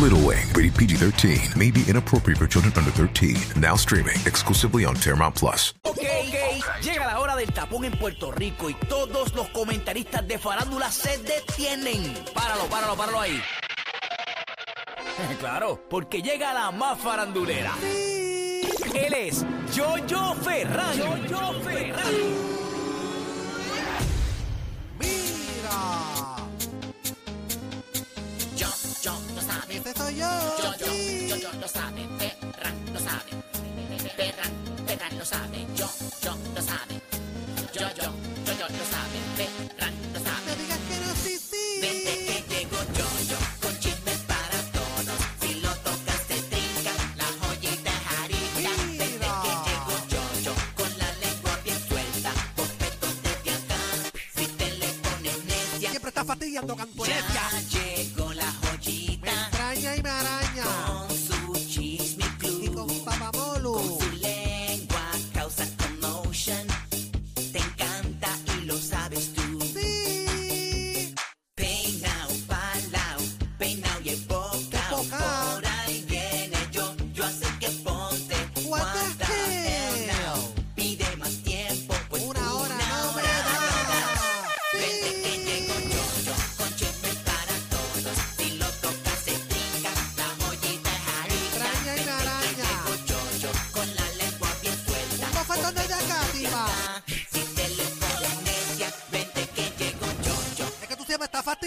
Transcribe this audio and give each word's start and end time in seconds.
Little 0.00 0.20
Wing, 0.26 0.46
rated 0.54 0.74
PG 0.74 0.96
13, 0.96 1.38
may 1.54 1.70
be 1.70 1.84
inappropriate 1.86 2.38
for 2.38 2.46
children 2.46 2.72
under 2.76 2.90
13. 2.90 3.36
Now 3.60 3.76
streaming 3.76 4.16
exclusively 4.26 4.84
on 4.84 4.96
Paramount 4.96 5.36
Plus. 5.36 5.74
Ok, 5.84 5.98
ok, 5.98 6.82
llega 6.82 7.06
la 7.06 7.20
hora 7.20 7.36
del 7.36 7.52
tapón 7.52 7.84
en 7.84 7.92
Puerto 7.92 8.32
Rico 8.32 8.70
y 8.70 8.74
todos 8.88 9.34
los 9.34 9.48
comentaristas 9.50 10.26
de 10.26 10.38
farándula 10.38 10.90
se 10.90 11.18
detienen. 11.18 12.14
Páralo, 12.34 12.64
páralo, 12.70 12.96
páralo 12.96 13.20
ahí. 13.20 13.40
Claro, 15.38 15.84
porque 15.90 16.22
llega 16.22 16.54
la 16.54 16.70
más 16.70 16.98
farandulera. 16.98 17.74
Él 18.94 19.12
es 19.14 19.44
Jojo 19.76 20.34
Ferran. 20.36 20.98
Jojo 21.28 21.60
Ferran. 21.60 22.51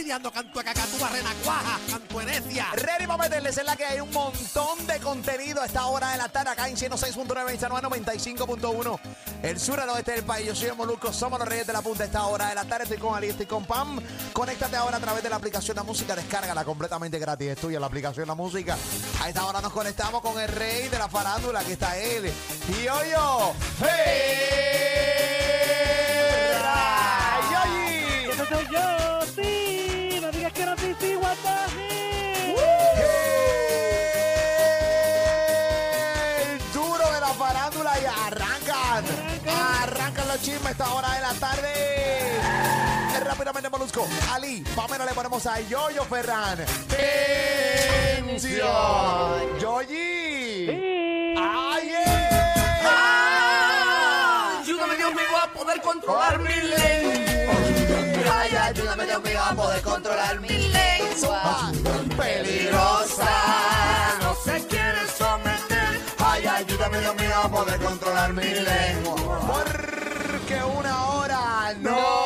Fastidiando 0.05 0.31
cantueca, 0.31 0.71
cantúa, 0.71 1.09
renacuaja, 1.09 1.79
cantuenecia. 1.89 2.67
Ready 2.75 3.07
para 3.07 3.23
meterles 3.23 3.57
en 3.57 3.65
la 3.65 3.75
que 3.75 3.85
hay 3.85 3.99
un 3.99 4.11
montón 4.11 4.85
de 4.85 4.99
contenido 4.99 5.63
a 5.63 5.65
esta 5.65 5.87
hora 5.87 6.11
de 6.11 6.19
la 6.19 6.29
tarde 6.29 6.51
acá 6.51 6.69
en 6.69 6.75
106.9 6.75 7.55
y 7.55 7.57
95.1 7.57 8.99
el 9.41 9.59
sur 9.59 9.79
al 9.79 9.89
oeste 9.89 10.11
del 10.11 10.23
país. 10.23 10.45
Yo 10.45 10.53
soy 10.53 10.69
el 10.69 10.75
Molusco, 10.75 11.11
somos 11.11 11.39
los 11.39 11.47
reyes 11.47 11.65
de 11.65 11.73
la 11.73 11.81
punta 11.81 12.03
a 12.03 12.05
esta 12.05 12.23
hora 12.27 12.49
de 12.49 12.55
la 12.55 12.65
tarde. 12.65 12.83
Estoy 12.83 12.99
con 12.99 13.15
Ali, 13.15 13.27
estoy 13.27 13.47
con 13.47 13.65
Pam. 13.65 13.99
Conéctate 14.31 14.75
ahora 14.75 14.97
a 14.97 14.99
través 14.99 15.23
de 15.23 15.29
la 15.29 15.37
aplicación 15.37 15.75
La 15.75 15.83
Música, 15.83 16.15
descárgala 16.15 16.63
completamente 16.63 17.17
gratis. 17.17 17.49
Es 17.49 17.57
tuya 17.57 17.79
la 17.79 17.87
aplicación 17.87 18.27
La 18.27 18.35
Música. 18.35 18.77
A 19.21 19.29
esta 19.29 19.43
hora 19.45 19.59
nos 19.59 19.73
conectamos 19.73 20.21
con 20.21 20.39
el 20.39 20.49
rey 20.49 20.87
de 20.87 20.99
la 20.99 21.09
farándula, 21.09 21.63
que 21.63 21.73
está 21.73 21.97
él. 21.97 22.31
Y 22.69 22.83
yo. 22.83 23.55
Yoyi. 27.51 28.29
¡Ese 28.31 28.45
soy 28.45 28.67
yo! 28.71 29.21
¡Sí! 29.35 29.54
Hell! 31.43 32.55
El 36.41 36.59
duro 36.73 37.11
de 37.11 37.19
la 37.19 37.33
farándula 37.33 37.99
y 37.99 38.05
arrancan. 38.05 39.05
Arrancan 39.81 40.27
los 40.27 40.41
chismes 40.41 40.65
a 40.65 40.71
esta 40.71 40.93
hora 40.93 41.13
de 41.13 41.21
la 41.21 41.33
tarde. 41.33 41.73
Rápidamente, 43.25 43.69
Molusco. 43.69 44.07
Ali, 44.31 44.63
Pamela 44.75 45.05
le 45.05 45.13
ponemos 45.13 45.45
a 45.47 45.59
Yoyo 45.61 46.03
Ferran. 46.05 46.63
¡Tensión! 48.27 49.59
¡Yoyi! 49.59 50.67
¡Sí! 50.67 51.35
¡Ay, 51.37 51.89
eh! 51.89 52.25
Ayúdame 54.61 54.95
Dios 54.95 55.11
mío 55.13 55.37
a 55.43 55.47
poder 55.51 55.81
controlar 55.81 56.39
mi 56.39 56.53
lengua. 56.53 57.34
Ay, 58.37 58.55
ayúdame 58.55 59.05
Dios 59.05 59.23
mío 59.23 59.39
a 59.41 59.53
poder 59.55 59.81
controlar 59.81 60.39
mi 60.39 60.49
lengua. 60.49 61.71
¡Peligrosa! 62.17 63.33
No 64.21 64.35
se 64.35 64.65
quiere 64.67 65.07
someter. 65.17 66.01
Ay, 66.19 66.45
ayúdame, 66.45 66.99
Dios 66.99 67.15
mío, 67.15 67.35
a 67.43 67.49
poder 67.49 67.79
controlar 67.79 68.33
mi 68.33 68.43
lengua. 68.43 69.39
Porque 69.47 70.63
una 70.63 71.05
hora 71.07 71.73
no 71.79 72.24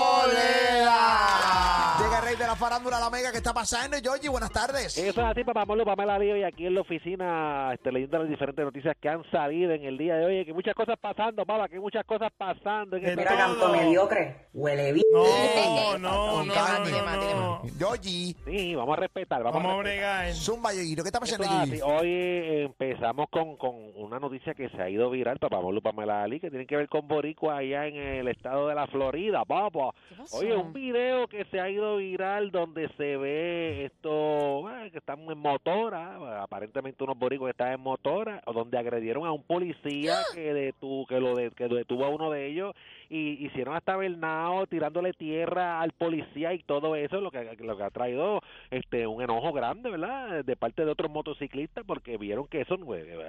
farándula, 2.69 2.99
la 2.99 3.09
mega 3.09 3.31
que 3.31 3.37
está 3.37 3.51
pasando. 3.51 3.97
Yoyi, 3.97 4.27
buenas 4.27 4.51
tardes. 4.51 4.95
Eso 4.95 5.21
es 5.21 5.27
así, 5.27 5.43
papá 5.43 5.65
Molo, 5.65 5.83
Pamela 5.85 6.19
Lío, 6.19 6.37
y 6.37 6.43
aquí 6.43 6.67
en 6.67 6.75
la 6.75 6.81
oficina 6.81 7.71
este, 7.73 7.91
leyendo 7.91 8.19
las 8.19 8.29
diferentes 8.29 8.63
noticias 8.63 8.95
que 9.01 9.09
han 9.09 9.23
salido 9.31 9.71
en 9.71 9.85
el 9.85 9.97
día 9.97 10.15
de 10.17 10.25
hoy. 10.25 10.45
Que 10.45 10.53
muchas 10.53 10.75
cosas 10.75 10.95
pasando, 11.01 11.43
papá, 11.47 11.67
que 11.67 11.79
muchas 11.79 12.05
cosas 12.05 12.31
pasando. 12.37 12.97
En 12.97 13.15
Mira, 13.15 13.35
canto 13.35 13.69
mediocre. 13.69 14.49
Huele 14.53 14.93
bien. 14.93 15.03
No, 15.11 15.97
no, 15.97 16.43
no, 16.43 16.45
no, 16.45 16.91
no. 16.93 17.61
Yoyi, 17.79 18.35
Sí, 18.45 18.75
vamos 18.75 18.97
a 18.97 19.01
respetar, 19.01 19.41
vamos, 19.41 19.63
Vamos 19.63 19.79
a 19.79 19.81
bregar. 19.81 20.33
zumba, 20.33 20.71
Yoyi. 20.71 20.95
¿Qué 20.95 21.01
está 21.01 21.19
pasando 21.19 21.47
aquí? 21.49 21.79
Hoy 21.81 22.07
eh, 22.07 22.63
empezamos 22.65 23.29
con, 23.31 23.57
con 23.57 23.73
una 23.95 24.19
noticia 24.19 24.53
que 24.53 24.69
se 24.69 24.79
ha 24.79 24.89
ido 24.89 25.09
viral, 25.09 25.39
papá 25.39 25.59
Molo, 25.59 25.81
Pamela 25.81 26.21
Ali, 26.21 26.39
que 26.39 26.51
tiene 26.51 26.67
que 26.67 26.77
ver 26.77 26.87
con 26.87 27.07
Boricua 27.07 27.57
allá 27.57 27.87
en 27.87 27.95
el 27.95 28.27
estado 28.27 28.67
de 28.67 28.75
la 28.75 28.85
Florida, 28.87 29.43
papá. 29.43 29.89
Oye, 30.33 30.55
un 30.55 30.71
video 30.71 31.27
que 31.27 31.45
se 31.45 31.59
ha 31.59 31.67
ido 31.67 31.97
viral 31.97 32.51
donde 32.59 32.89
se 32.97 33.17
ve 33.17 33.85
esto, 33.85 34.69
eh, 34.69 34.91
que 34.91 34.97
están 34.99 35.19
en 35.29 35.37
motora, 35.37 36.41
aparentemente 36.43 37.03
unos 37.03 37.17
boricos 37.17 37.47
que 37.47 37.51
están 37.51 37.73
en 37.73 37.79
motora, 37.81 38.41
o 38.45 38.53
donde 38.53 38.77
agredieron 38.77 39.25
a 39.25 39.31
un 39.31 39.43
policía 39.43 40.15
que, 40.33 40.53
detu, 40.53 41.05
que, 41.07 41.19
lo 41.19 41.35
de- 41.35 41.51
que 41.51 41.67
detuvo 41.67 42.05
a 42.05 42.09
uno 42.09 42.29
de 42.31 42.47
ellos 42.47 42.75
y 43.09 43.43
hicieron 43.45 43.75
hasta 43.75 43.95
Bernao 43.97 44.67
tirándole 44.67 45.13
tierra 45.13 45.81
al 45.81 45.91
policía 45.93 46.53
y 46.53 46.61
todo 46.63 46.95
eso, 46.95 47.19
lo 47.21 47.31
que, 47.31 47.55
lo 47.59 47.75
que 47.77 47.83
ha 47.83 47.89
traído 47.89 48.41
este 48.69 49.07
un 49.07 49.21
enojo 49.21 49.51
grande, 49.51 49.89
¿verdad? 49.89 50.43
De 50.45 50.55
parte 50.55 50.85
de 50.85 50.91
otros 50.91 51.09
motociclistas 51.11 51.83
porque 51.87 52.17
vieron 52.17 52.47
que 52.47 52.61
eso 52.61 52.75
es 52.75 52.81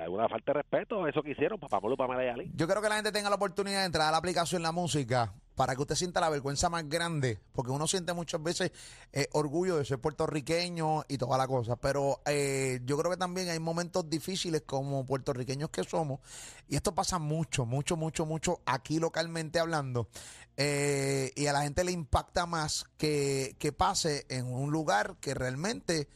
una 0.08 0.28
falta 0.28 0.52
de 0.52 0.58
respeto, 0.62 1.06
eso 1.08 1.22
que 1.22 1.30
hicieron, 1.30 1.58
papá 1.58 1.80
Molo, 1.80 1.96
Pamela 1.96 2.24
y 2.24 2.28
Ali. 2.28 2.50
Yo 2.54 2.66
creo 2.68 2.82
que 2.82 2.88
la 2.88 2.96
gente 2.96 3.12
tenga 3.12 3.30
la 3.30 3.36
oportunidad 3.36 3.80
de 3.80 3.86
entrar 3.86 4.08
a 4.08 4.10
la 4.10 4.18
aplicación 4.18 4.62
La 4.62 4.72
Música 4.72 5.32
para 5.60 5.76
que 5.76 5.82
usted 5.82 5.94
sienta 5.94 6.22
la 6.22 6.30
vergüenza 6.30 6.70
más 6.70 6.88
grande, 6.88 7.38
porque 7.52 7.70
uno 7.70 7.86
siente 7.86 8.14
muchas 8.14 8.42
veces 8.42 8.72
eh, 9.12 9.28
orgullo 9.32 9.76
de 9.76 9.84
ser 9.84 9.98
puertorriqueño 9.98 11.04
y 11.06 11.18
toda 11.18 11.36
la 11.36 11.46
cosa, 11.46 11.76
pero 11.76 12.22
eh, 12.24 12.80
yo 12.86 12.96
creo 12.96 13.10
que 13.10 13.18
también 13.18 13.50
hay 13.50 13.58
momentos 13.58 14.08
difíciles 14.08 14.62
como 14.64 15.04
puertorriqueños 15.04 15.68
que 15.68 15.84
somos, 15.84 16.20
y 16.66 16.76
esto 16.76 16.94
pasa 16.94 17.18
mucho, 17.18 17.66
mucho, 17.66 17.94
mucho, 17.98 18.24
mucho 18.24 18.62
aquí 18.64 18.98
localmente 18.98 19.58
hablando, 19.58 20.08
eh, 20.56 21.30
y 21.36 21.44
a 21.44 21.52
la 21.52 21.60
gente 21.60 21.84
le 21.84 21.92
impacta 21.92 22.46
más 22.46 22.86
que, 22.96 23.54
que 23.58 23.70
pase 23.70 24.24
en 24.30 24.46
un 24.46 24.70
lugar 24.70 25.16
que 25.20 25.34
realmente 25.34 26.08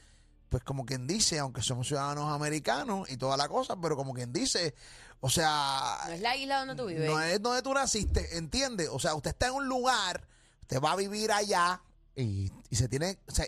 pues 0.49 0.63
como 0.63 0.87
quien 0.87 1.07
dice, 1.07 1.41
aunque 1.41 1.63
somos 1.63 1.89
ciudadanos 1.89 2.33
americanos 2.33 3.11
y 3.11 3.17
toda 3.17 3.37
la 3.37 3.49
cosa, 3.49 3.77
pero 3.79 3.97
como 3.97 4.15
quien 4.15 4.33
dice, 4.33 4.75
o 5.25 5.31
sea, 5.31 6.01
No 6.07 6.13
es 6.13 6.21
la 6.21 6.37
isla 6.37 6.59
donde 6.59 6.75
tú 6.75 6.85
vives. 6.87 7.09
no 7.09 7.19
es 7.23 7.41
donde 7.41 7.63
tú 7.63 7.73
naciste, 7.73 8.37
¿entiende? 8.37 8.89
O 8.91 8.99
sea, 8.99 9.15
usted 9.15 9.31
está 9.31 9.47
en 9.47 9.55
un 9.55 9.67
lugar, 9.69 10.27
usted 10.61 10.81
va 10.83 10.93
a 10.93 10.97
vivir 10.97 11.33
allá 11.33 11.81
y, 12.15 12.53
y 12.69 12.77
se 12.77 12.89
tiene, 12.89 13.19
o 13.27 13.33
sea, 13.33 13.47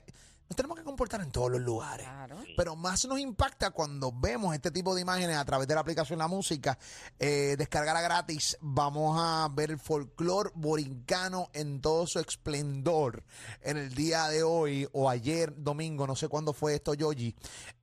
Nos 0.48 0.56
tenemos 0.56 0.78
que 0.78 0.84
comportar 0.84 1.20
en 1.20 1.30
todos 1.32 1.50
los 1.50 1.60
lugares. 1.60 2.06
Claro. 2.06 2.38
Pero 2.56 2.76
más 2.76 3.04
nos 3.06 3.18
impacta 3.18 3.72
cuando 3.72 4.10
vemos 4.12 4.54
este 4.54 4.70
tipo 4.70 4.94
de 4.94 5.00
imágenes 5.02 5.36
a 5.36 5.44
través 5.44 5.66
de 5.68 5.74
la 5.74 5.80
aplicación 5.80 6.18
La 6.20 6.28
Música. 6.28 6.78
Eh, 7.18 7.56
descargarla 7.58 8.00
gratis. 8.00 8.56
Vamos 8.60 9.18
a 9.20 9.48
ver 9.52 9.72
el 9.72 9.78
folclore 9.80 10.52
borincano 10.54 11.50
en 11.52 11.80
todo 11.80 12.06
su 12.06 12.20
esplendor 12.20 13.24
en 13.60 13.76
el 13.76 13.92
día 13.94 14.28
de 14.28 14.44
hoy 14.44 14.88
o 14.92 15.10
ayer, 15.10 15.52
domingo. 15.56 16.06
No 16.06 16.14
sé 16.14 16.28
cuándo 16.28 16.52
fue 16.52 16.76
esto, 16.76 16.94
Yogi. 16.94 17.34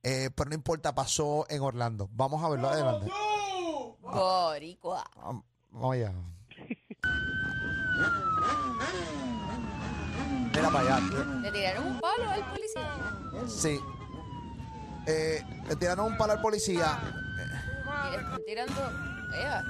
Eh, 0.02 0.30
pero 0.34 0.48
no 0.48 0.54
importa, 0.56 0.94
pasó 0.94 1.46
en 1.50 1.60
Orlando. 1.60 2.08
Vamos 2.12 2.42
a 2.42 2.48
verlo 2.48 2.70
adelante. 2.70 3.12
Boricua. 4.04 5.04
Vamos 5.16 5.44
vamos 5.70 5.94
allá. 5.94 6.12
Mira 10.54 10.70
para 10.70 10.96
allá. 10.96 11.00
Le 11.42 11.52
tiraron 11.52 11.86
un 11.86 12.00
palo 12.00 12.30
al 12.30 12.44
policía. 12.50 13.48
Sí. 13.48 13.80
Eh, 15.06 15.42
le 15.68 15.76
tiraron 15.76 16.06
un 16.12 16.16
palo 16.16 16.32
al 16.34 16.40
policía. 16.40 16.98
Y 18.06 18.10
le 18.10 18.16
están 18.16 18.44
tirando. 18.44 18.80
Eh, 19.34 19.46
a. 19.46 19.62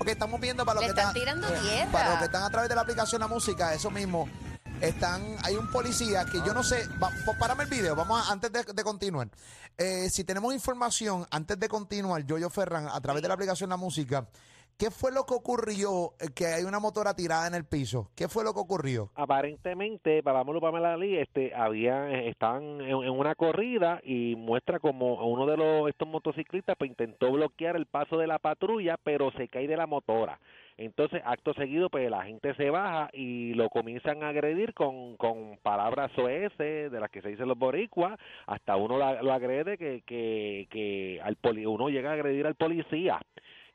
Ok, 0.00 0.08
estamos 0.08 0.40
viendo 0.40 0.64
para 0.64 0.76
los 0.80 0.82
Le 0.88 0.94
que 0.94 1.00
están 1.00 1.16
están. 1.16 1.40
tirando 1.40 1.48
tierra. 1.68 1.90
Para 1.92 2.08
los 2.10 2.18
que 2.18 2.24
están 2.26 2.42
a 2.44 2.50
través 2.50 2.68
de 2.68 2.74
la 2.76 2.82
aplicación 2.82 3.20
La 3.20 3.26
Música, 3.28 3.74
eso 3.74 3.90
mismo. 3.90 4.28
Están, 4.80 5.22
hay 5.44 5.56
un 5.56 5.68
policía 5.72 6.24
que 6.30 6.38
yo 6.46 6.54
no 6.54 6.62
sé, 6.62 6.86
va, 7.02 7.08
pa- 7.26 7.36
párame 7.38 7.64
el 7.64 7.70
video, 7.70 7.96
vamos 7.96 8.20
a- 8.28 8.32
antes 8.32 8.52
de, 8.52 8.62
de 8.72 8.84
continuar. 8.84 9.28
Eh, 9.76 10.08
si 10.08 10.22
tenemos 10.24 10.54
información, 10.54 11.24
antes 11.32 11.58
de 11.58 11.68
continuar, 11.68 12.24
Yoyo 12.24 12.48
Ferran, 12.48 12.86
a 12.88 13.00
través 13.00 13.20
de 13.22 13.28
la 13.28 13.34
aplicación 13.34 13.70
La 13.70 13.76
Música, 13.76 14.28
¿qué 14.76 14.92
fue 14.92 15.10
lo 15.10 15.26
que 15.26 15.34
ocurrió? 15.34 16.12
eh, 16.20 16.28
que 16.32 16.46
hay 16.46 16.62
una 16.62 16.78
motora 16.78 17.14
tirada 17.14 17.48
en 17.48 17.54
el 17.54 17.64
piso. 17.64 18.08
¿Qué 18.14 18.28
fue 18.28 18.44
lo 18.44 18.54
que 18.54 18.60
ocurrió? 18.60 19.10
aparentemente 19.16 20.22
para 20.22 20.44
Pamela 20.44 20.96
Lee 20.96 21.18
este 21.18 21.52
había 21.56 22.12
estaban 22.28 22.62
en, 22.80 22.88
en 23.02 23.10
una 23.10 23.34
corrida 23.34 24.00
y 24.04 24.36
muestra 24.36 24.78
como 24.78 25.26
uno 25.26 25.44
de 25.46 25.56
los 25.56 25.88
estos 25.88 26.06
motociclistas 26.06 26.76
pues 26.78 26.88
intentó 26.90 27.32
bloquear 27.32 27.74
el 27.74 27.86
paso 27.86 28.16
de 28.16 28.28
la 28.28 28.38
patrulla 28.38 28.96
pero 29.02 29.32
se 29.32 29.48
cae 29.48 29.66
de 29.66 29.76
la 29.76 29.88
motora 29.88 30.38
entonces 30.78 31.20
acto 31.24 31.52
seguido 31.54 31.90
pues 31.90 32.08
la 32.10 32.24
gente 32.24 32.54
se 32.54 32.70
baja 32.70 33.10
y 33.12 33.52
lo 33.54 33.68
comienzan 33.68 34.22
a 34.22 34.28
agredir 34.30 34.72
con, 34.74 35.16
con 35.16 35.58
palabras 35.62 36.10
soeces 36.14 36.90
de 36.90 37.00
las 37.00 37.10
que 37.10 37.20
se 37.20 37.28
dicen 37.28 37.48
los 37.48 37.58
boricuas 37.58 38.18
hasta 38.46 38.76
uno 38.76 38.96
la- 38.96 39.20
lo 39.22 39.32
agrede 39.32 39.76
que 39.76 40.02
que, 40.06 40.66
que 40.70 41.20
al 41.22 41.36
poli, 41.36 41.66
uno 41.66 41.88
llega 41.90 42.10
a 42.10 42.14
agredir 42.14 42.46
al 42.46 42.54
policía 42.54 43.20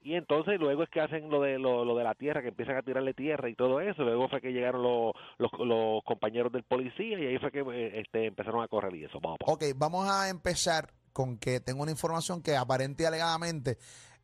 y 0.06 0.16
entonces 0.16 0.60
luego 0.60 0.84
es 0.84 0.90
que 0.90 1.00
hacen 1.00 1.30
lo 1.30 1.40
de 1.42 1.58
lo, 1.60 1.96
de 1.96 2.04
la 2.04 2.14
tierra, 2.14 2.42
que 2.42 2.50
empiezan 2.50 2.76
a 2.76 2.82
tirarle 2.82 3.14
tierra 3.14 3.48
y 3.50 3.56
todo 3.56 3.80
eso. 3.80 4.04
Luego 4.04 4.28
fue 4.28 4.42
que 4.42 4.52
llegaron 4.52 4.84
los, 4.84 5.14
los, 5.38 5.50
los 5.66 6.04
compañeros 6.04 6.52
del 6.52 6.64
policía 6.64 7.18
y 7.20 7.26
ahí 7.28 7.38
fue 7.38 7.52
que 7.54 7.60
eh, 7.62 8.02
este, 8.02 8.26
empezaron 8.26 8.62
a 8.62 8.68
correr 8.68 8.94
y 8.96 9.06
eso. 9.06 9.22
Vamos. 9.22 9.38
Ok, 9.46 9.64
vamos 9.78 10.10
a 10.10 10.28
empezar 10.28 10.90
con 11.14 11.38
que 11.38 11.62
tengo 11.62 11.84
una 11.84 11.92
información 11.92 12.44
que 12.44 12.54
aparente 12.58 13.08
alegadamente 13.08 13.78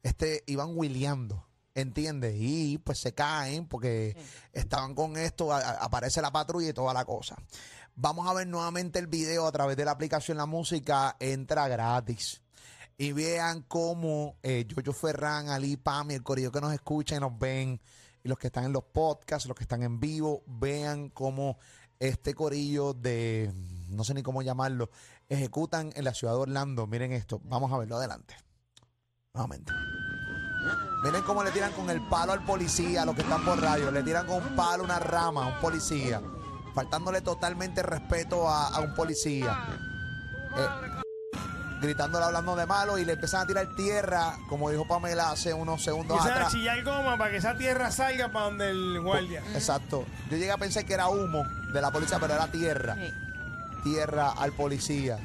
este, 0.04 0.42
iban 0.48 0.72
wheeleando, 0.76 1.46
¿entiendes? 1.76 2.36
Y 2.38 2.78
pues 2.80 3.00
se 3.00 3.14
caen 3.14 3.68
porque 3.68 4.16
estaban 4.54 4.96
con 4.96 5.18
esto, 5.18 5.52
a- 5.54 5.72
aparece 5.84 6.22
la 6.22 6.32
patrulla 6.32 6.70
y 6.70 6.74
toda 6.74 6.94
la 6.94 7.06
cosa. 7.06 7.36
Vamos 7.96 8.28
a 8.30 8.34
ver 8.34 8.48
nuevamente 8.48 8.98
el 9.00 9.08
video 9.08 9.46
a 9.46 9.52
través 9.52 9.76
de 9.78 9.86
la 9.86 9.92
aplicación 9.92 10.38
La 10.38 10.46
Música, 10.46 11.16
entra 11.20 11.68
gratis. 11.68 12.42
Y 12.98 13.14
vean 13.14 13.62
cómo 13.64 14.38
eh, 14.44 14.66
Yoyo 14.68 14.92
Ferran, 14.94 15.50
Ali, 15.50 15.78
Pami, 15.78 16.16
el 16.16 16.24
corillo 16.24 16.52
que 16.52 16.60
nos 16.62 16.74
escucha 16.74 17.16
y 17.16 17.20
nos 17.20 17.38
ven, 17.40 17.80
y 18.24 18.28
los 18.28 18.38
que 18.38 18.48
están 18.48 18.66
en 18.66 18.74
los 18.74 18.84
podcasts, 18.84 19.48
los 19.48 19.56
que 19.56 19.64
están 19.64 19.84
en 19.84 20.00
vivo, 20.02 20.44
vean 20.48 21.10
cómo 21.10 21.58
este 21.98 22.34
corillo 22.34 22.94
de, 22.94 23.54
no 23.90 24.04
sé 24.04 24.14
ni 24.14 24.22
cómo 24.24 24.42
llamarlo, 24.42 24.90
ejecutan 25.30 25.92
en 25.96 26.04
la 26.04 26.14
ciudad 26.14 26.34
de 26.34 26.40
Orlando. 26.40 26.88
Miren 26.88 27.14
esto, 27.14 27.40
vamos 27.46 27.72
a 27.72 27.78
verlo 27.78 27.96
adelante. 27.98 28.36
Nuevamente. 29.34 29.72
Miren 31.04 31.22
cómo 31.24 31.44
le 31.44 31.52
tiran 31.52 31.72
con 31.74 31.90
el 31.90 32.02
palo 32.02 32.34
al 32.34 32.44
policía, 32.44 33.04
a 33.04 33.06
los 33.06 33.16
que 33.16 33.22
están 33.22 33.44
por 33.46 33.62
radio. 33.62 33.90
Le 33.92 34.04
tiran 34.04 34.26
con 34.28 34.38
un 34.38 34.56
palo, 34.56 34.84
una 34.84 35.00
rama 35.00 35.44
a 35.46 35.48
un 35.48 35.60
policía. 35.60 36.22
Faltándole 36.76 37.22
totalmente 37.22 37.82
respeto 37.84 38.50
a, 38.50 38.68
a 38.68 38.80
un 38.82 38.94
policía. 38.96 39.58
Eh, 40.58 40.68
gritándole 41.82 42.26
hablando 42.26 42.56
de 42.58 42.66
malo 42.66 42.98
y 42.98 43.06
le 43.06 43.14
empiezan 43.14 43.42
a 43.44 43.48
tirar 43.48 43.66
tierra, 43.78 44.38
como 44.50 44.70
dijo 44.70 44.86
Pamela 44.86 45.32
hace 45.32 45.54
unos 45.54 45.82
segundos 45.82 46.18
Empiezan 46.18 46.34
a 46.34 46.36
atrás. 46.42 46.52
chillar 46.54 46.84
goma 46.84 47.18
para 47.18 47.32
que 47.32 47.38
esa 47.38 47.56
tierra 47.58 47.90
salga 47.92 48.28
para 48.34 48.46
donde 48.46 48.70
el 48.70 49.00
guardia. 49.02 49.42
Exacto. 49.54 50.06
Yo 50.30 50.36
llegué 50.36 50.52
a 50.52 50.58
pensar 50.58 50.84
que 50.86 50.94
era 50.94 51.08
humo 51.08 51.44
de 51.72 51.82
la 51.82 51.90
policía, 51.92 52.18
pero 52.20 52.34
era 52.34 52.48
tierra. 52.48 52.96
Sí. 52.96 53.14
Tierra 53.84 54.32
al 54.38 54.52
policía. 54.52 55.18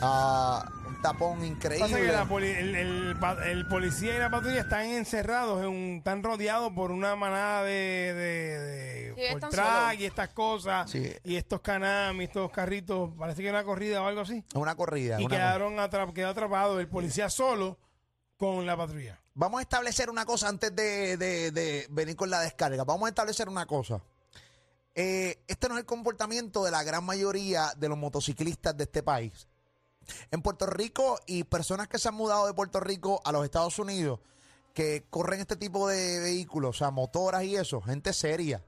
Ah, 0.00 0.64
tapón 1.02 1.38
Pasa 1.38 1.42
que 1.42 1.46
increíble. 1.48 2.12
la 2.12 2.24
poli- 2.26 2.50
el, 2.50 2.74
el 2.74 3.16
pa- 3.18 3.44
el 3.44 3.66
policía 3.66 4.16
y 4.16 4.18
la 4.18 4.30
patrulla 4.30 4.60
están 4.60 4.86
encerrados, 4.86 5.60
en 5.62 5.68
un- 5.68 5.96
están 5.98 6.22
rodeados 6.22 6.72
por 6.72 6.90
una 6.92 7.14
manada 7.16 7.64
de, 7.64 7.72
de, 8.14 8.58
de 8.60 9.14
Sí, 9.14 9.20
están 9.24 9.40
Fortrack 9.42 9.82
solos. 9.88 10.00
y 10.00 10.04
estas 10.06 10.28
cosas. 10.30 10.90
Sí. 10.90 11.12
Y 11.24 11.36
estos 11.36 11.60
canamis, 11.60 12.28
estos 12.28 12.50
carritos, 12.50 13.10
parece 13.18 13.42
que 13.42 13.48
era 13.48 13.58
una 13.58 13.66
corrida 13.66 14.00
o 14.02 14.06
algo 14.06 14.22
así. 14.22 14.38
Es 14.48 14.54
una 14.54 14.74
corrida. 14.74 15.20
Y 15.20 15.24
una- 15.26 15.36
quedaron 15.36 15.74
atra- 15.78 16.12
quedó 16.14 16.28
atrapado 16.30 16.80
el 16.80 16.88
policía 16.88 17.28
solo 17.28 17.78
con 18.38 18.64
la 18.64 18.76
patrulla. 18.76 19.20
Vamos 19.34 19.58
a 19.58 19.62
establecer 19.62 20.08
una 20.10 20.24
cosa 20.24 20.48
antes 20.48 20.74
de, 20.74 21.16
de- 21.16 21.50
de 21.50 21.86
venir 21.90 22.16
con 22.16 22.30
la 22.30 22.40
descarga. 22.40 22.84
Vamos 22.84 23.06
a 23.06 23.08
establecer 23.10 23.48
una 23.48 23.66
cosa. 23.66 24.00
Eh, 24.94 25.42
este 25.48 25.68
no 25.68 25.74
es 25.74 25.80
el 25.80 25.86
comportamiento 25.86 26.62
de 26.64 26.70
la 26.70 26.82
gran 26.84 27.02
mayoría 27.04 27.72
de 27.76 27.88
los 27.88 27.96
motociclistas 27.96 28.76
de 28.76 28.84
este 28.84 29.02
país. 29.02 29.48
En 30.30 30.42
Puerto 30.42 30.66
Rico 30.66 31.18
y 31.26 31.44
personas 31.44 31.88
que 31.88 31.98
se 31.98 32.08
han 32.08 32.14
mudado 32.14 32.46
de 32.46 32.54
Puerto 32.54 32.80
Rico 32.80 33.20
a 33.24 33.32
los 33.32 33.44
Estados 33.44 33.78
Unidos 33.78 34.20
que 34.74 35.04
corren 35.10 35.40
este 35.40 35.56
tipo 35.56 35.86
de 35.88 36.18
vehículos, 36.20 36.76
o 36.76 36.78
sea, 36.78 36.90
motoras 36.90 37.44
y 37.44 37.56
eso, 37.56 37.80
gente 37.82 38.12
seria. 38.12 38.64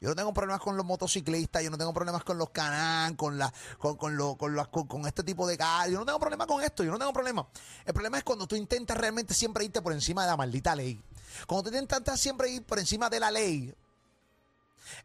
Yo 0.00 0.08
no 0.10 0.16
tengo 0.16 0.34
problemas 0.34 0.60
con 0.60 0.76
los 0.76 0.84
motociclistas, 0.84 1.62
yo 1.62 1.70
no 1.70 1.78
tengo 1.78 1.94
problemas 1.94 2.24
con 2.24 2.36
los 2.36 2.50
canán, 2.50 3.14
con 3.14 3.38
la, 3.38 3.50
con, 3.78 3.96
con, 3.96 4.16
lo- 4.16 4.36
con, 4.36 4.54
las- 4.54 4.68
con- 4.68 4.86
con 4.86 5.06
este 5.06 5.22
tipo 5.22 5.46
de 5.46 5.56
carros. 5.56 5.92
Yo 5.92 5.98
no 6.00 6.04
tengo 6.04 6.18
problema 6.18 6.46
con 6.46 6.62
esto, 6.62 6.82
yo 6.84 6.90
no 6.90 6.98
tengo 6.98 7.12
problema. 7.12 7.46
El 7.86 7.94
problema 7.94 8.18
es 8.18 8.24
cuando 8.24 8.46
tú 8.46 8.56
intentas 8.56 8.98
realmente 8.98 9.32
siempre 9.32 9.64
irte 9.64 9.80
por 9.80 9.92
encima 9.92 10.22
de 10.24 10.28
la 10.30 10.36
maldita 10.36 10.74
ley. 10.74 11.00
Cuando 11.46 11.70
tú 11.70 11.76
intentas 11.76 12.20
siempre 12.20 12.50
ir 12.50 12.64
por 12.64 12.78
encima 12.80 13.08
de 13.08 13.20
la 13.20 13.30
ley, 13.30 13.72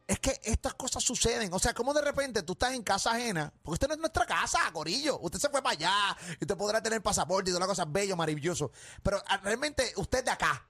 es 0.08 0.20
que 0.20 0.40
estas 0.44 0.74
cosas 0.74 1.04
suceden. 1.04 1.54
O 1.54 1.60
sea, 1.60 1.74
como 1.74 1.94
de 1.94 2.02
repente 2.02 2.44
tú 2.44 2.54
estás 2.54 2.74
en 2.74 2.84
casa 2.84 3.12
ajena, 3.12 3.54
porque 3.64 3.76
esta 3.76 3.88
no 3.88 3.94
es 3.94 4.00
nuestra 4.00 4.26
casa, 4.26 4.60
Corillo. 4.74 5.20
Usted 5.20 5.40
se 5.40 5.50
fue 5.50 5.62
para 5.62 5.74
allá 5.74 6.18
y 6.40 6.44
usted 6.44 6.58
podrá 6.58 6.82
tener 6.82 7.02
pasaporte 7.02 7.50
y 7.50 7.54
todas 7.54 7.68
las 7.68 7.78
cosas 7.78 7.92
bello, 7.92 8.16
maravilloso. 8.16 8.72
Pero 9.04 9.22
ah, 9.28 9.38
realmente 9.38 9.94
usted 9.96 10.20
es 10.20 10.26
de 10.26 10.32
acá. 10.32 10.68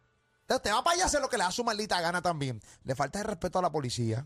Usted 0.48 0.72
va 0.72 0.84
para 0.84 0.96
allá 0.96 1.04
a 1.04 1.08
hacer 1.08 1.22
lo 1.22 1.30
que 1.30 1.38
le 1.38 1.44
da 1.44 1.52
su 1.52 1.64
maldita 1.64 2.02
gana 2.02 2.22
también. 2.22 2.62
Le 2.84 2.96
falta 2.96 3.20
el 3.20 3.26
respeto 3.26 3.60
a 3.60 3.62
la 3.62 3.72
policía 3.72 4.26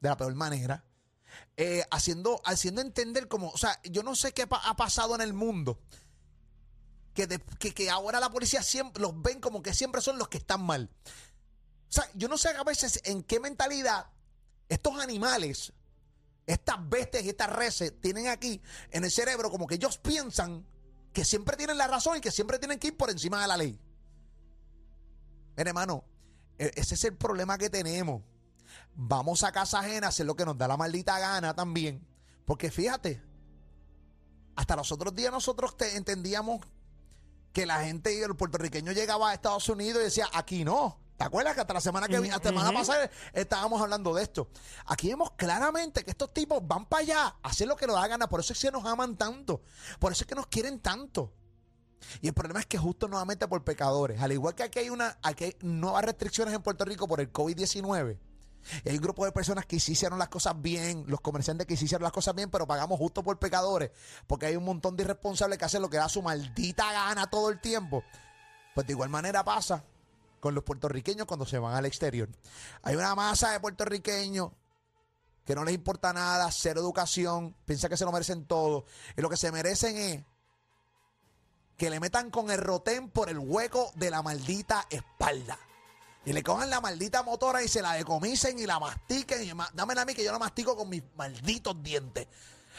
de 0.00 0.08
la 0.08 0.16
peor 0.16 0.34
manera. 0.34 0.84
Eh, 1.56 1.84
haciendo, 1.90 2.40
haciendo 2.44 2.80
entender 2.80 3.26
como, 3.26 3.48
o 3.50 3.58
sea, 3.58 3.80
yo 3.84 4.04
no 4.04 4.14
sé 4.14 4.32
qué 4.32 4.46
ha 4.48 4.76
pasado 4.76 5.14
en 5.14 5.20
el 5.20 5.32
mundo. 5.32 5.80
Que, 7.12 7.28
que, 7.58 7.72
que 7.74 7.90
ahora 7.90 8.20
la 8.20 8.30
policía 8.30 8.62
siempre 8.62 9.00
los 9.00 9.20
ven 9.20 9.40
como 9.40 9.62
que 9.62 9.72
siempre 9.72 10.00
son 10.00 10.18
los 10.18 10.28
que 10.28 10.38
están 10.38 10.64
mal. 10.64 10.90
O 11.88 11.92
sea, 11.92 12.08
yo 12.14 12.28
no 12.28 12.36
sé 12.38 12.48
a 12.48 12.64
veces 12.64 13.00
en 13.04 13.22
qué 13.22 13.38
mentalidad 13.38 14.06
estos 14.68 14.98
animales, 14.98 15.72
estas 16.46 16.88
bestias 16.88 17.24
y 17.24 17.30
estas 17.30 17.50
reses 17.50 18.00
tienen 18.00 18.28
aquí 18.28 18.60
en 18.90 19.04
el 19.04 19.10
cerebro 19.10 19.50
como 19.50 19.66
que 19.66 19.76
ellos 19.76 19.98
piensan 19.98 20.66
que 21.12 21.24
siempre 21.24 21.56
tienen 21.56 21.78
la 21.78 21.86
razón 21.86 22.16
y 22.16 22.20
que 22.20 22.30
siempre 22.30 22.58
tienen 22.58 22.78
que 22.78 22.88
ir 22.88 22.96
por 22.96 23.10
encima 23.10 23.40
de 23.40 23.48
la 23.48 23.56
ley. 23.56 23.78
Mire, 25.56 25.70
hermano, 25.70 26.04
e- 26.58 26.72
ese 26.74 26.94
es 26.96 27.04
el 27.04 27.16
problema 27.16 27.56
que 27.56 27.70
tenemos. 27.70 28.22
Vamos 28.94 29.42
a 29.44 29.52
casa 29.52 29.80
ajena 29.80 30.06
a 30.06 30.10
hacer 30.10 30.26
lo 30.26 30.34
que 30.36 30.44
nos 30.44 30.58
da 30.58 30.66
la 30.68 30.76
maldita 30.76 31.18
gana 31.18 31.54
también. 31.54 32.04
Porque 32.44 32.70
fíjate, 32.70 33.22
hasta 34.56 34.76
los 34.76 34.90
otros 34.92 35.14
días 35.14 35.32
nosotros 35.32 35.76
te 35.76 35.96
entendíamos 35.96 36.60
que 37.52 37.66
la 37.66 37.84
gente, 37.84 38.20
el 38.20 38.34
puertorriqueño 38.34 38.92
llegaba 38.92 39.30
a 39.30 39.34
Estados 39.34 39.68
Unidos 39.68 40.00
y 40.00 40.04
decía, 40.04 40.28
aquí 40.32 40.64
no. 40.64 41.00
¿Te 41.16 41.22
acuerdas 41.24 41.54
que 41.54 41.60
hasta 41.60 41.74
la 41.74 41.80
semana 41.80 42.08
que 42.08 42.16
hasta 42.16 42.50
la 42.50 42.60
semana 42.60 42.72
pasada 42.72 43.10
estábamos 43.32 43.80
hablando 43.80 44.14
de 44.14 44.22
esto? 44.24 44.48
Aquí 44.86 45.08
vemos 45.08 45.30
claramente 45.36 46.02
que 46.02 46.10
estos 46.10 46.32
tipos 46.34 46.66
van 46.66 46.86
para 46.86 47.02
allá 47.02 47.36
a 47.40 47.48
hacer 47.48 47.68
lo 47.68 47.76
que 47.76 47.86
nos 47.86 47.94
da 47.96 48.08
gana. 48.08 48.28
Por 48.28 48.40
eso 48.40 48.52
es 48.52 48.60
que 48.60 48.70
nos 48.72 48.84
aman 48.84 49.16
tanto. 49.16 49.62
Por 50.00 50.10
eso 50.10 50.24
es 50.24 50.26
que 50.28 50.34
nos 50.34 50.48
quieren 50.48 50.80
tanto. 50.80 51.32
Y 52.20 52.28
el 52.28 52.34
problema 52.34 52.60
es 52.60 52.66
que 52.66 52.78
justo 52.78 53.06
nuevamente 53.06 53.46
por 53.46 53.62
pecadores. 53.62 54.20
Al 54.20 54.32
igual 54.32 54.56
que 54.56 54.64
aquí 54.64 54.80
hay, 54.80 54.90
una, 54.90 55.16
aquí 55.22 55.44
hay 55.44 55.56
nuevas 55.62 56.04
restricciones 56.04 56.52
en 56.52 56.62
Puerto 56.62 56.84
Rico 56.84 57.06
por 57.06 57.20
el 57.20 57.32
COVID-19. 57.32 58.18
Y 58.84 58.88
hay 58.88 58.96
un 58.96 59.02
grupo 59.02 59.24
de 59.24 59.30
personas 59.30 59.66
que 59.66 59.78
sí 59.78 59.92
hicieron 59.92 60.18
las 60.18 60.28
cosas 60.28 60.60
bien, 60.60 61.04
los 61.06 61.20
comerciantes 61.20 61.66
que 61.66 61.76
sí 61.76 61.84
hicieron 61.84 62.02
las 62.02 62.12
cosas 62.12 62.34
bien, 62.34 62.50
pero 62.50 62.66
pagamos 62.66 62.98
justo 62.98 63.22
por 63.22 63.38
pecadores. 63.38 63.92
Porque 64.26 64.46
hay 64.46 64.56
un 64.56 64.64
montón 64.64 64.96
de 64.96 65.04
irresponsables 65.04 65.58
que 65.58 65.64
hacen 65.64 65.80
lo 65.80 65.88
que 65.88 65.98
da 65.98 66.08
su 66.08 66.22
maldita 66.22 66.90
gana 66.92 67.30
todo 67.30 67.50
el 67.50 67.60
tiempo. 67.60 68.02
Pues 68.74 68.84
de 68.86 68.94
igual 68.94 69.10
manera 69.10 69.44
pasa 69.44 69.84
con 70.44 70.54
los 70.54 70.62
puertorriqueños 70.62 71.26
cuando 71.26 71.46
se 71.46 71.58
van 71.58 71.74
al 71.74 71.86
exterior. 71.86 72.28
Hay 72.82 72.96
una 72.96 73.14
masa 73.14 73.52
de 73.52 73.60
puertorriqueños 73.60 74.50
que 75.46 75.54
no 75.54 75.64
les 75.64 75.74
importa 75.74 76.12
nada, 76.12 76.50
cero 76.52 76.82
educación, 76.82 77.56
piensa 77.64 77.88
que 77.88 77.96
se 77.96 78.04
lo 78.04 78.12
merecen 78.12 78.44
todo. 78.44 78.84
Y 79.16 79.22
lo 79.22 79.30
que 79.30 79.38
se 79.38 79.50
merecen 79.50 79.96
es 79.96 80.22
que 81.78 81.88
le 81.88 81.98
metan 81.98 82.30
con 82.30 82.50
el 82.50 82.58
rotén 82.58 83.08
por 83.08 83.30
el 83.30 83.38
hueco 83.38 83.90
de 83.94 84.10
la 84.10 84.20
maldita 84.22 84.86
espalda. 84.90 85.58
Y 86.26 86.34
le 86.34 86.42
cojan 86.42 86.68
la 86.68 86.82
maldita 86.82 87.22
motora 87.22 87.62
y 87.62 87.68
se 87.68 87.80
la 87.80 87.94
decomisen 87.94 88.58
y 88.58 88.66
la 88.66 88.78
mastiquen. 88.78 89.44
Y 89.44 89.54
ma- 89.54 89.70
dame 89.72 89.98
a 89.98 90.04
mí 90.04 90.14
que 90.14 90.24
yo 90.24 90.30
la 90.32 90.38
mastico 90.38 90.76
con 90.76 90.90
mis 90.90 91.02
malditos 91.16 91.82
dientes. 91.82 92.28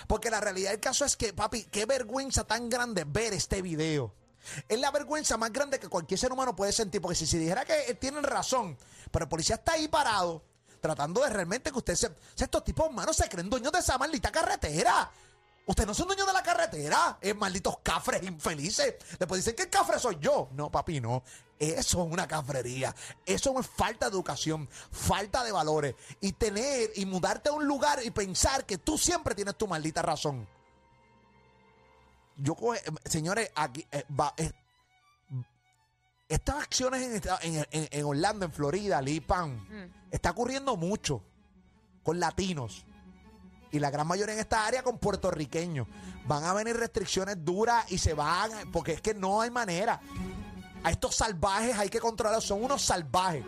Porque 0.08 0.30
la 0.30 0.40
realidad 0.40 0.70
del 0.70 0.80
caso 0.80 1.04
es 1.04 1.16
que, 1.16 1.34
papi, 1.34 1.64
qué 1.64 1.88
vergüenza 1.88 2.44
tan 2.44 2.70
grande 2.70 3.06
ver 3.06 3.34
este 3.34 3.64
video. 3.64 4.14
Es 4.68 4.80
la 4.80 4.92
vergüenza 4.92 5.38
más 5.38 5.52
grande 5.52 5.80
que 5.80 5.88
cualquier 5.88 6.20
ser 6.20 6.32
humano 6.32 6.56
puede 6.56 6.72
sentir. 6.72 7.02
Porque 7.02 7.16
si 7.16 7.26
se 7.26 7.40
dijera 7.40 7.66
que 7.66 7.90
eh, 7.90 7.96
tienen 7.96 8.24
razón, 8.24 8.78
pero 9.12 9.26
el 9.26 9.30
policía 9.30 9.56
está 9.56 9.74
ahí 9.74 9.88
parado, 9.88 10.44
tratando 10.82 11.22
de 11.22 11.30
realmente 11.30 11.72
que 11.72 11.78
usted 11.78 11.96
se. 11.96 12.12
estos 12.38 12.64
tipos, 12.64 12.88
humanos 12.90 13.16
se 13.16 13.28
creen 13.30 13.50
dueños 13.50 13.72
de 13.72 13.80
esa 13.80 13.98
maldita 13.98 14.32
carretera. 14.32 15.12
Ustedes 15.68 15.88
no 15.88 15.94
son 15.96 16.08
dueños 16.08 16.28
de 16.28 16.34
la 16.34 16.44
carretera, 16.44 17.18
es 17.20 17.36
malditos 17.36 17.80
cafres 17.82 18.22
infelices. 18.22 18.96
Después 19.18 19.40
dicen 19.40 19.56
que 19.56 19.64
el 19.64 19.70
cafre 19.70 19.98
soy 19.98 20.18
yo. 20.20 20.50
No, 20.52 20.70
papi, 20.70 21.02
no. 21.02 21.24
Eso 21.58 22.06
es 22.06 22.12
una 22.12 22.28
cafrería. 22.28 22.94
Eso 23.26 23.60
es 23.60 23.66
falta 23.66 24.06
de 24.06 24.12
educación, 24.12 24.70
falta 24.92 25.44
de 25.44 25.52
valores. 25.52 25.96
Y 26.22 26.34
tener 26.34 26.92
y 26.96 27.06
mudarte 27.08 27.50
a 27.50 27.54
un 27.54 27.66
lugar 27.66 28.00
y 28.04 28.12
pensar 28.12 28.66
que 28.66 28.78
tú 28.78 28.98
siempre 28.98 29.34
tienes 29.34 29.58
tu 29.58 29.68
maldita 29.68 30.04
razón. 30.04 30.48
Yo, 32.38 32.56
coge- 32.56 32.82
señores, 33.06 33.50
aquí 33.56 33.86
eh, 33.92 34.06
va, 34.18 34.34
eh, 34.38 34.52
estas 36.28 36.56
acciones 36.56 37.02
en, 37.02 37.56
en- 37.56 37.68
en- 37.72 37.88
en 37.92 38.06
Orlando, 38.06 38.46
en 38.46 38.52
Florida, 38.52 39.02
Lee 39.02 39.22
Pan, 39.22 39.92
está 40.12 40.32
ocurriendo 40.32 40.76
mucho 40.76 41.22
con 42.04 42.20
latinos 42.20 42.86
y 43.72 43.80
la 43.80 43.90
gran 43.92 44.08
mayoría 44.08 44.34
en 44.34 44.40
esta 44.40 44.66
área 44.66 44.84
con 44.84 44.98
puertorriqueños. 44.98 45.88
Van 46.28 46.44
a 46.44 46.54
venir 46.54 46.76
restricciones 46.78 47.44
duras 47.46 47.86
y 47.92 47.98
se 48.00 48.14
van, 48.14 48.72
porque 48.72 48.94
es 48.94 49.02
que 49.02 49.14
no 49.14 49.42
hay 49.42 49.52
manera. 49.52 50.00
A 50.84 50.92
estos 50.92 51.16
salvajes 51.16 51.78
hay 51.78 51.90
que 51.90 52.00
controlarlos, 52.00 52.46
son 52.46 52.64
unos 52.64 52.82
salvajes. 52.82 53.44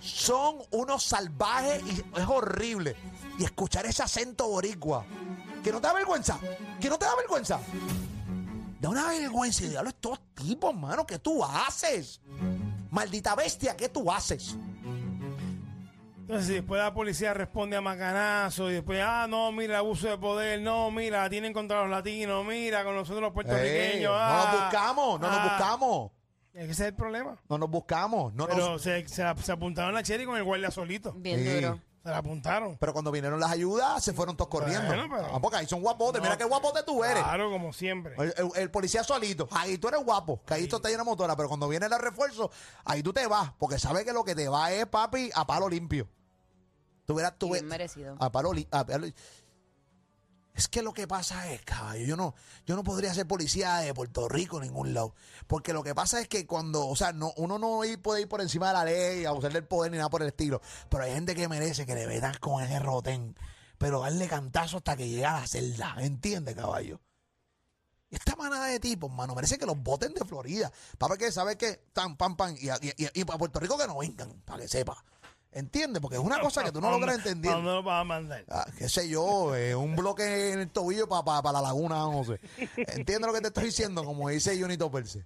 Son 0.00 0.56
unos 0.70 1.02
salvajes 1.02 1.82
y 1.86 2.18
es 2.20 2.26
horrible. 2.28 2.94
Y 3.38 3.44
escuchar 3.44 3.86
ese 3.86 4.02
acento 4.04 4.48
boricua, 4.48 5.04
que 5.68 5.72
no 5.72 5.80
te 5.82 5.86
da 5.86 5.92
vergüenza, 5.92 6.38
que 6.80 6.88
no 6.88 6.98
te 6.98 7.04
da 7.04 7.14
vergüenza. 7.14 7.60
Da 8.80 8.88
una 8.88 9.08
vergüenza 9.08 9.64
y 9.64 9.68
diablo 9.68 9.90
estos 9.90 10.18
tipos, 10.34 10.74
mano, 10.74 11.06
¿qué 11.06 11.18
tú 11.18 11.44
haces? 11.44 12.22
Maldita 12.90 13.34
bestia, 13.34 13.76
¿qué 13.76 13.90
tú 13.90 14.10
haces? 14.10 14.56
Entonces, 16.20 16.46
si 16.46 16.54
después 16.54 16.80
la 16.80 16.94
policía 16.94 17.34
responde 17.34 17.76
a 17.76 17.82
macanazo 17.82 18.70
y 18.70 18.74
después, 18.74 19.02
ah, 19.04 19.26
no, 19.28 19.52
mira, 19.52 19.78
abuso 19.78 20.08
de 20.08 20.16
poder, 20.16 20.60
no, 20.62 20.90
mira, 20.90 21.28
tienen 21.28 21.52
contra 21.52 21.82
los 21.82 21.90
latinos, 21.90 22.46
mira, 22.46 22.82
con 22.82 22.94
nosotros 22.94 23.20
los 23.20 23.32
puertorriqueños. 23.32 23.94
Ey, 23.94 24.04
no 24.04 24.12
ah, 24.14 24.50
nos 24.52 24.62
buscamos, 24.62 25.20
no 25.20 25.28
nos 25.28 25.38
ah. 25.38 25.48
buscamos. 25.48 26.12
Es 26.54 26.64
que 26.64 26.72
ese 26.72 26.82
es 26.84 26.88
el 26.88 26.94
problema. 26.94 27.38
No 27.48 27.58
nos 27.58 27.70
buscamos. 27.70 28.32
No 28.32 28.46
Pero 28.46 28.70
nos- 28.70 28.82
se, 28.82 29.06
se, 29.06 29.22
se 29.42 29.52
apuntaron 29.52 29.94
a 29.96 30.02
Cherry 30.02 30.24
con 30.24 30.36
el 30.36 30.44
guardia 30.44 30.70
solito. 30.70 31.12
Bien 31.12 31.42
Sí. 31.44 31.60
duro. 31.60 31.80
Se 32.08 32.12
la 32.12 32.18
apuntaron. 32.20 32.78
Pero 32.78 32.94
cuando 32.94 33.10
vinieron 33.10 33.38
las 33.38 33.50
ayudas, 33.50 34.02
se 34.02 34.14
fueron 34.14 34.34
todos 34.34 34.48
corriendo. 34.48 34.86
Bueno, 34.86 35.08
pero- 35.10 35.26
Ah, 35.36 35.38
porque 35.42 35.58
ahí 35.58 35.66
son 35.66 35.82
guapotes. 35.82 36.22
Mira 36.22 36.38
qué 36.38 36.44
guapote 36.44 36.82
tú 36.84 37.04
eres. 37.04 37.22
Claro, 37.22 37.50
como 37.50 37.70
siempre. 37.74 38.14
El, 38.16 38.32
el- 38.38 38.50
el 38.56 38.70
policía 38.70 39.04
solito. 39.04 39.46
Ahí 39.50 39.76
tú 39.76 39.88
eres 39.88 40.02
guapo. 40.02 40.40
Que 40.46 40.54
ahí 40.54 40.66
tú 40.68 40.80
te 40.80 40.88
llena 40.88 41.04
motora. 41.04 41.36
Pero 41.36 41.48
cuando 41.48 41.68
viene 41.68 41.84
el 41.84 41.98
refuerzo, 41.98 42.50
ahí 42.86 43.02
tú 43.02 43.12
te 43.12 43.26
vas. 43.26 43.52
Porque 43.58 43.78
sabes 43.78 44.06
que 44.06 44.14
lo 44.14 44.24
que 44.24 44.34
te 44.34 44.48
va 44.48 44.72
es, 44.72 44.86
papi, 44.86 45.30
a 45.34 45.46
palo 45.46 45.68
limpio. 45.68 46.08
Tú 47.04 47.14
verás, 47.14 47.34
tú 47.36 47.46
Bien 47.52 47.64
ves- 47.64 47.70
merecido. 47.70 48.16
A 48.18 48.32
palo 48.32 48.54
limpio. 48.54 48.80
Es 50.58 50.66
que 50.66 50.82
lo 50.82 50.92
que 50.92 51.06
pasa 51.06 51.52
es, 51.52 51.62
caballo, 51.62 52.04
yo 52.04 52.16
no, 52.16 52.34
yo 52.66 52.74
no 52.74 52.82
podría 52.82 53.14
ser 53.14 53.28
policía 53.28 53.76
de 53.76 53.94
Puerto 53.94 54.28
Rico 54.28 54.56
en 54.56 54.64
ningún 54.64 54.92
lado. 54.92 55.14
Porque 55.46 55.72
lo 55.72 55.84
que 55.84 55.94
pasa 55.94 56.20
es 56.20 56.26
que 56.26 56.48
cuando, 56.48 56.84
o 56.88 56.96
sea, 56.96 57.12
no, 57.12 57.32
uno 57.36 57.60
no 57.60 57.80
puede 58.02 58.22
ir 58.22 58.28
por 58.28 58.40
encima 58.40 58.66
de 58.66 58.72
la 58.72 58.84
ley, 58.84 59.24
a 59.24 59.32
usar 59.32 59.52
del 59.52 59.64
poder 59.64 59.92
ni 59.92 59.98
nada 59.98 60.10
por 60.10 60.20
el 60.20 60.26
estilo. 60.30 60.60
Pero 60.88 61.04
hay 61.04 61.12
gente 61.14 61.36
que 61.36 61.46
merece 61.46 61.86
que 61.86 61.94
le 61.94 62.08
metan 62.08 62.34
con 62.40 62.60
ese 62.60 62.80
rotén. 62.80 63.36
Pero 63.78 64.00
darle 64.00 64.26
cantazo 64.26 64.78
hasta 64.78 64.96
que 64.96 65.08
llegue 65.08 65.24
a 65.26 65.34
la 65.40 65.46
celda. 65.46 65.94
¿Entiendes, 66.00 66.56
caballo? 66.56 66.98
Esta 68.10 68.34
manada 68.34 68.66
de 68.66 68.80
tipos, 68.80 69.12
mano, 69.12 69.36
merece 69.36 69.58
que 69.58 69.66
los 69.66 69.80
voten 69.80 70.12
de 70.12 70.24
Florida. 70.24 70.72
Para 70.98 71.16
que, 71.16 71.30
¿sabes 71.30 71.54
qué? 71.54 71.84
Tan, 71.92 72.16
pam, 72.16 72.36
pam. 72.36 72.56
Y, 72.58 72.66
y- 72.68 73.20
y 73.20 73.24
para 73.24 73.38
Puerto 73.38 73.60
Rico 73.60 73.78
que 73.78 73.86
no 73.86 73.98
vengan, 73.98 74.42
para 74.44 74.62
que 74.62 74.66
sepa. 74.68 75.04
¿Entiendes? 75.50 76.00
Porque 76.02 76.16
es 76.16 76.22
una 76.22 76.40
cosa 76.40 76.62
que 76.62 76.70
tú 76.70 76.80
no 76.80 76.88
¿Pa' 76.88 76.92
logras 76.92 77.16
entender. 77.16 77.50
pa' 77.50 77.56
dónde 77.56 77.72
lo 77.72 77.82
vas 77.82 78.00
a 78.00 78.04
mandar? 78.04 78.44
Ah, 78.48 78.66
qué 78.76 78.88
sé 78.88 79.08
yo, 79.08 79.56
eh, 79.56 79.74
un 79.74 79.96
bloque 79.96 80.52
en 80.52 80.60
el 80.60 80.70
tobillo 80.70 81.08
para 81.08 81.52
la 81.52 81.62
laguna, 81.62 81.96
no 82.00 82.22
sé. 82.24 82.38
¿Entiendes 82.76 83.26
lo 83.26 83.32
que 83.32 83.40
te 83.40 83.48
estoy 83.48 83.64
diciendo? 83.64 84.04
Como 84.04 84.28
dice 84.28 84.60
Junito 84.60 84.90
Perse. 84.90 85.24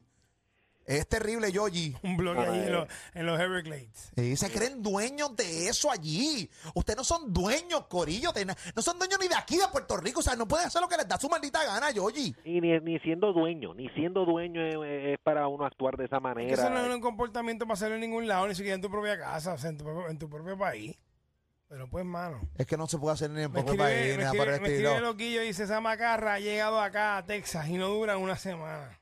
Es 0.85 1.07
terrible, 1.09 1.53
Yogi. 1.53 1.97
Un 2.03 2.17
bloque 2.17 2.41
allí 2.41 2.59
en 2.61 2.73
los, 2.73 2.89
en 3.15 3.27
los 3.27 3.41
Everglades. 3.41 4.13
Y 4.17 4.37
se 4.37 4.51
creen 4.51 4.83
dueños 4.83 5.37
de 5.37 5.69
eso 5.69 5.91
allí. 5.91 6.51
Ustedes 6.75 6.97
no 6.97 7.05
son 7.05 7.33
dueños, 7.33 7.87
Corillo. 7.87 8.33
Ten- 8.33 8.49
No 8.75 8.83
son 8.83 8.99
dueños 8.99 9.19
ni 9.21 9.29
de 9.29 9.37
aquí, 9.37 9.57
de 9.57 9.69
Puerto 9.71 9.97
Rico. 9.97 10.21
O 10.21 10.23
sea, 10.23 10.35
no 10.35 10.47
pueden 10.49 10.67
hacer 10.67 10.81
lo 10.83 10.89
que 10.89 10.97
les 10.97 11.07
da 11.07 11.19
su 11.19 11.29
maldita 11.29 11.65
gana, 11.65 11.91
Yogi. 11.93 12.35
Y 12.45 12.61
ni, 12.61 12.79
ni 12.81 12.99
siendo 12.99 13.33
dueño, 13.33 13.75
ni 13.75 13.89
siendo 13.91 14.25
dueño 14.25 14.61
es, 14.67 14.75
es 15.15 15.19
para 15.23 15.47
uno 15.49 15.65
actuar 15.65 15.97
de 15.97 16.07
esa 16.07 16.17
Es 16.17 16.21
que 16.23 16.29
manera. 16.29 16.53
eso 16.55 16.71
no 16.71 16.85
es 16.85 16.95
un 16.95 17.01
comportamiento 17.01 17.65
para 17.65 17.75
hacerlo 17.75 17.95
en 17.95 18.01
ningún 18.01 18.27
lado, 18.27 18.49
ni 18.49 18.55
siquiera 18.55 18.75
en 18.75 18.83
tu 18.83 18.91
propia 18.91 19.17
casa, 19.19 19.53
o 19.55 19.59
sea, 19.59 19.71
en 19.71 19.79
tu 19.79 19.85
propio, 19.85 20.09
en 20.11 20.19
tu 20.19 20.29
propio 20.29 20.59
país. 20.59 20.97
Pero 21.69 21.89
pues, 21.89 22.05
mano. 22.05 22.41
Es 22.59 22.67
que 22.67 22.77
no 22.77 22.87
se 22.87 22.99
puede 22.99 23.15
hacer 23.15 23.31
ni 23.31 23.43
en 23.43 23.51
Me 23.53 23.61
poco 23.61 23.73
escribe, 23.73 23.85
país, 23.85 24.07
me 24.11 24.17
ni 24.17 24.23
nada 24.25 24.35
por 24.35 24.49
el 24.49 24.55
escribe, 24.55 24.79
me 24.81 24.85
estilo. 24.89 25.01
Loquillo 25.01 25.43
y 25.43 25.47
dice, 25.47 25.63
esa 25.65 25.81
macarra 25.81 26.35
ha 26.35 26.39
llegado 26.41 26.81
acá 26.81 27.17
a 27.17 27.25
Texas 27.25 27.69
y 27.69 27.75
no 27.79 27.89
dura 27.89 28.19
una 28.19 28.37
semana. 28.37 28.99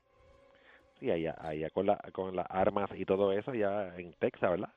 Sí, 1.01 1.09
allá, 1.09 1.35
allá 1.39 1.67
con, 1.71 1.87
la, 1.87 1.97
con 2.13 2.35
las 2.35 2.45
armas 2.47 2.87
y 2.95 3.05
todo 3.05 3.33
eso, 3.33 3.55
ya 3.55 3.87
en 3.97 4.13
Texas, 4.19 4.51
¿verdad? 4.51 4.69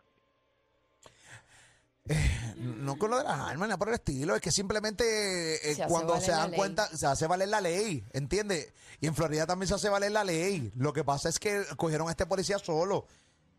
No 2.57 2.97
con 2.97 3.11
lo 3.11 3.19
de 3.19 3.25
las 3.25 3.39
armas, 3.39 3.61
ni 3.61 3.69
nada 3.69 3.77
por 3.77 3.89
el 3.89 3.95
estilo. 3.95 4.35
Es 4.35 4.41
que 4.41 4.51
simplemente 4.51 5.71
eh, 5.71 5.75
Se 5.75 5.85
cuando 5.87 6.15
valer 6.15 6.25
se 6.25 6.33
dan 6.33 6.53
cuenta, 6.53 6.87
se 6.87 7.07
hace 7.07 7.27
valer 7.27 7.49
la 7.49 7.61
ley, 7.61 8.03
¿entiendes? 8.15 8.73
Y 9.03 9.07
en 9.07 9.15
Florida 9.15 9.47
también 9.47 9.69
se 9.69 9.75
hace 9.75 9.91
valer 9.91 10.13
la 10.13 10.25
ley. 10.25 10.73
Lo 10.77 10.95
que 10.95 11.05
pasa 11.05 11.29
es 11.29 11.39
que 11.39 11.63
cogieron 11.77 12.09
a 12.09 12.13
este 12.13 12.25
policía 12.25 12.59
solo. 12.59 13.07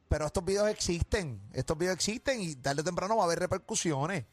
Pero 0.07 0.25
estos 0.25 0.43
videos 0.43 0.67
existen. 0.69 1.41
Estos 1.53 1.77
videos 1.77 1.95
existen 1.95 2.41
y 2.41 2.55
tarde 2.55 2.81
o 2.81 2.83
temprano 2.83 3.15
va 3.15 3.23
a 3.23 3.25
haber 3.25 3.39
repercusiones. 3.39 4.25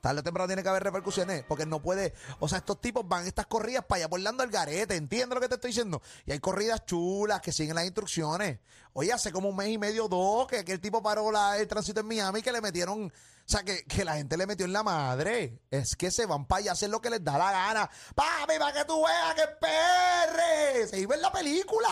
Tarde 0.00 0.20
o 0.20 0.22
temprano 0.22 0.46
tiene 0.48 0.62
que 0.62 0.68
haber 0.68 0.82
repercusiones. 0.82 1.44
Porque 1.46 1.66
no 1.66 1.80
puede. 1.82 2.14
O 2.38 2.48
sea, 2.48 2.58
estos 2.58 2.80
tipos 2.80 3.06
van 3.06 3.26
estas 3.26 3.46
corridas 3.46 3.84
para 3.84 3.98
allá 4.00 4.08
por 4.08 4.20
Lando 4.20 4.42
el 4.42 4.50
garete. 4.50 4.96
¿Entiendes 4.96 5.34
lo 5.34 5.40
que 5.40 5.48
te 5.48 5.54
estoy 5.56 5.70
diciendo? 5.70 6.00
Y 6.26 6.32
hay 6.32 6.38
corridas 6.40 6.84
chulas 6.86 7.40
que 7.40 7.52
siguen 7.52 7.74
las 7.76 7.84
instrucciones. 7.84 8.58
Oye, 8.92 9.12
hace 9.12 9.30
como 9.30 9.48
un 9.50 9.56
mes 9.56 9.68
y 9.68 9.78
medio, 9.78 10.08
dos, 10.08 10.46
que 10.48 10.58
aquel 10.58 10.80
tipo 10.80 11.02
paró 11.02 11.30
la- 11.30 11.58
el 11.58 11.68
tránsito 11.68 12.00
en 12.00 12.06
Miami 12.06 12.42
que 12.42 12.50
le 12.52 12.60
metieron. 12.60 13.04
O 13.06 13.52
sea, 13.52 13.64
que, 13.64 13.84
que 13.84 14.04
la 14.04 14.14
gente 14.14 14.36
le 14.36 14.46
metió 14.46 14.64
en 14.64 14.72
la 14.72 14.82
madre. 14.84 15.60
Es 15.70 15.96
que 15.96 16.10
se 16.12 16.24
van 16.26 16.46
para 16.46 16.60
allá 16.60 16.70
a 16.70 16.74
hacer 16.74 16.88
lo 16.88 17.00
que 17.00 17.10
les 17.10 17.22
da 17.24 17.36
la 17.36 17.50
gana. 17.50 17.90
Papi, 18.14 18.58
para 18.58 18.72
que 18.72 18.84
tú 18.84 19.02
veas 19.04 19.34
que 19.34 19.42
PR. 19.60 20.88
Se 20.88 20.98
iba 21.00 21.14
en 21.16 21.22
la 21.22 21.32
película. 21.32 21.88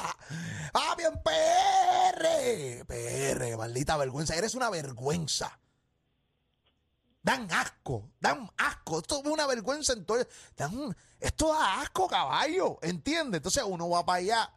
Papi, 0.73 1.03
en 1.05 1.21
PR. 1.23 2.85
PR, 2.87 3.57
maldita 3.57 3.97
vergüenza. 3.97 4.35
Eres 4.37 4.55
una 4.55 4.71
vergüenza. 4.71 5.59
Dan 7.29 7.47
asco, 7.53 8.13
dan 8.19 8.51
asco. 8.57 9.01
Esto 9.01 9.21
es 9.23 9.31
una 9.31 9.47
vergüenza 9.47 9.93
en 9.93 10.07
todo. 10.07 10.27
Dan, 10.57 10.97
esto 11.21 11.49
da 11.49 11.83
asco, 11.83 12.09
caballo. 12.09 12.79
¿Entiendes? 12.81 13.41
Entonces 13.41 13.63
uno 13.67 13.87
va 13.91 14.03
para 14.07 14.21
allá 14.21 14.51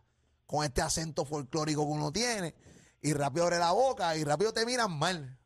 con 0.45 0.63
este 0.63 0.81
acento 0.81 1.25
folclórico 1.25 1.85
que 1.85 1.91
uno 1.91 2.13
tiene 2.13 2.55
y 3.01 3.11
rápido 3.11 3.43
abre 3.43 3.59
la 3.59 3.73
boca 3.73 4.15
y 4.15 4.23
rápido 4.23 4.53
te 4.53 4.65
miran 4.65 4.97
mal. 4.97 5.37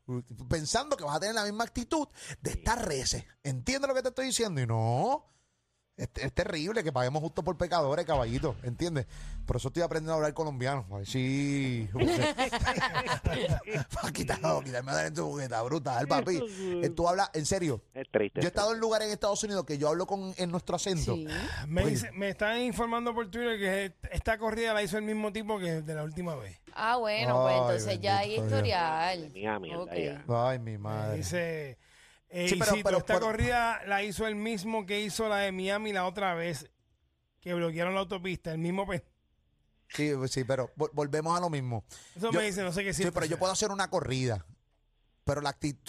Pensando 0.48 0.96
que 0.96 1.02
vas 1.02 1.16
a 1.16 1.18
tener 1.18 1.34
la 1.34 1.42
misma 1.42 1.64
actitud 1.64 2.06
de 2.40 2.50
estar 2.50 2.86
reces. 2.86 3.24
¿Entiendes 3.42 3.88
lo 3.88 3.94
que 3.96 4.02
te 4.02 4.10
estoy 4.10 4.26
diciendo? 4.26 4.60
Y 4.60 4.66
no. 4.68 5.26
Es, 5.96 6.10
es 6.16 6.32
terrible 6.34 6.84
que 6.84 6.92
paguemos 6.92 7.22
justo 7.22 7.42
por 7.42 7.56
pecadores, 7.56 8.04
caballito. 8.04 8.54
¿Entiendes? 8.62 9.06
Por 9.46 9.56
eso 9.56 9.68
estoy 9.68 9.82
aprendiendo 9.82 10.12
a 10.12 10.16
hablar 10.16 10.34
colombiano. 10.34 10.84
A 10.92 10.96
ver 10.98 11.06
si. 11.06 11.88
Para 13.94 14.12
quitarme, 14.12 14.48
quitarme 14.64 14.90
a 14.90 14.94
dar 14.94 15.06
en 15.06 15.14
tu 15.14 15.24
jugueta, 15.24 15.62
brutal, 15.62 16.06
papi. 16.06 16.38
Eh, 16.82 16.90
Tú 16.90 17.08
hablas, 17.08 17.30
en 17.34 17.46
serio. 17.46 17.80
Es 17.94 18.06
triste. 18.10 18.40
Yo 18.40 18.46
he 18.46 18.48
estado 18.48 18.72
en 18.74 18.80
lugares 18.80 19.06
en 19.06 19.14
Estados 19.14 19.42
Unidos 19.44 19.64
que 19.64 19.78
yo 19.78 19.88
hablo 19.88 20.06
con 20.06 20.34
en 20.36 20.50
nuestro 20.50 20.76
acento. 20.76 21.14
Sí. 21.14 21.26
Me, 21.66 21.82
Oye. 21.82 21.90
dice- 21.92 22.12
me 22.12 22.28
están 22.30 22.60
informando 22.60 23.14
por 23.14 23.30
Twitter 23.30 23.58
que 23.58 23.94
esta 24.10 24.36
corrida 24.38 24.74
la 24.74 24.82
hizo 24.82 24.98
el 24.98 25.04
mismo 25.04 25.32
tipo 25.32 25.58
que 25.58 25.80
de 25.82 25.94
la 25.94 26.02
última 26.04 26.34
vez. 26.36 26.60
Ah, 26.74 26.96
bueno, 26.98 27.42
pues 27.42 27.54
entonces 27.56 28.00
ya 28.00 28.18
hay 28.18 28.34
historial. 28.38 29.30
Mira, 29.32 29.58
mierda, 29.58 29.82
Ok. 29.84 29.92
ya. 29.94 30.24
Ay, 30.28 30.58
mi 30.58 30.76
madre. 30.76 31.16
Dice, 31.18 31.78
eh, 32.30 32.48
Sí, 32.48 32.56
pero- 32.56 32.72
Isito, 32.72 32.84
pero- 32.88 32.98
esta 32.98 33.14
pero- 33.14 33.26
corrida 33.26 33.82
la 33.86 34.02
hizo 34.02 34.26
el 34.26 34.34
mismo 34.36 34.86
que 34.86 35.00
hizo 35.00 35.28
la 35.28 35.38
de 35.38 35.52
Miami 35.52 35.92
la 35.92 36.06
otra 36.06 36.34
vez, 36.34 36.70
que 37.40 37.54
bloquearon 37.54 37.94
la 37.94 38.00
autopista, 38.00 38.52
el 38.52 38.58
mismo... 38.58 38.86
pe- 38.86 39.04
Sí, 39.88 40.10
sí, 40.28 40.42
pero 40.42 40.72
vol- 40.76 40.90
volvemos 40.92 41.36
a 41.36 41.40
lo 41.40 41.48
mismo. 41.48 41.84
Eso 42.16 42.32
me 42.32 42.42
dice, 42.42 42.62
no 42.64 42.72
sé 42.72 42.82
qué 42.82 42.92
Sí, 42.92 43.04
pero 43.12 43.24
yo 43.26 43.30
sea. 43.30 43.38
puedo 43.38 43.52
hacer 43.52 43.70
una 43.70 43.88
corrida. 43.88 44.44
Pero 45.24 45.40
la 45.40 45.50
actitud, 45.50 45.80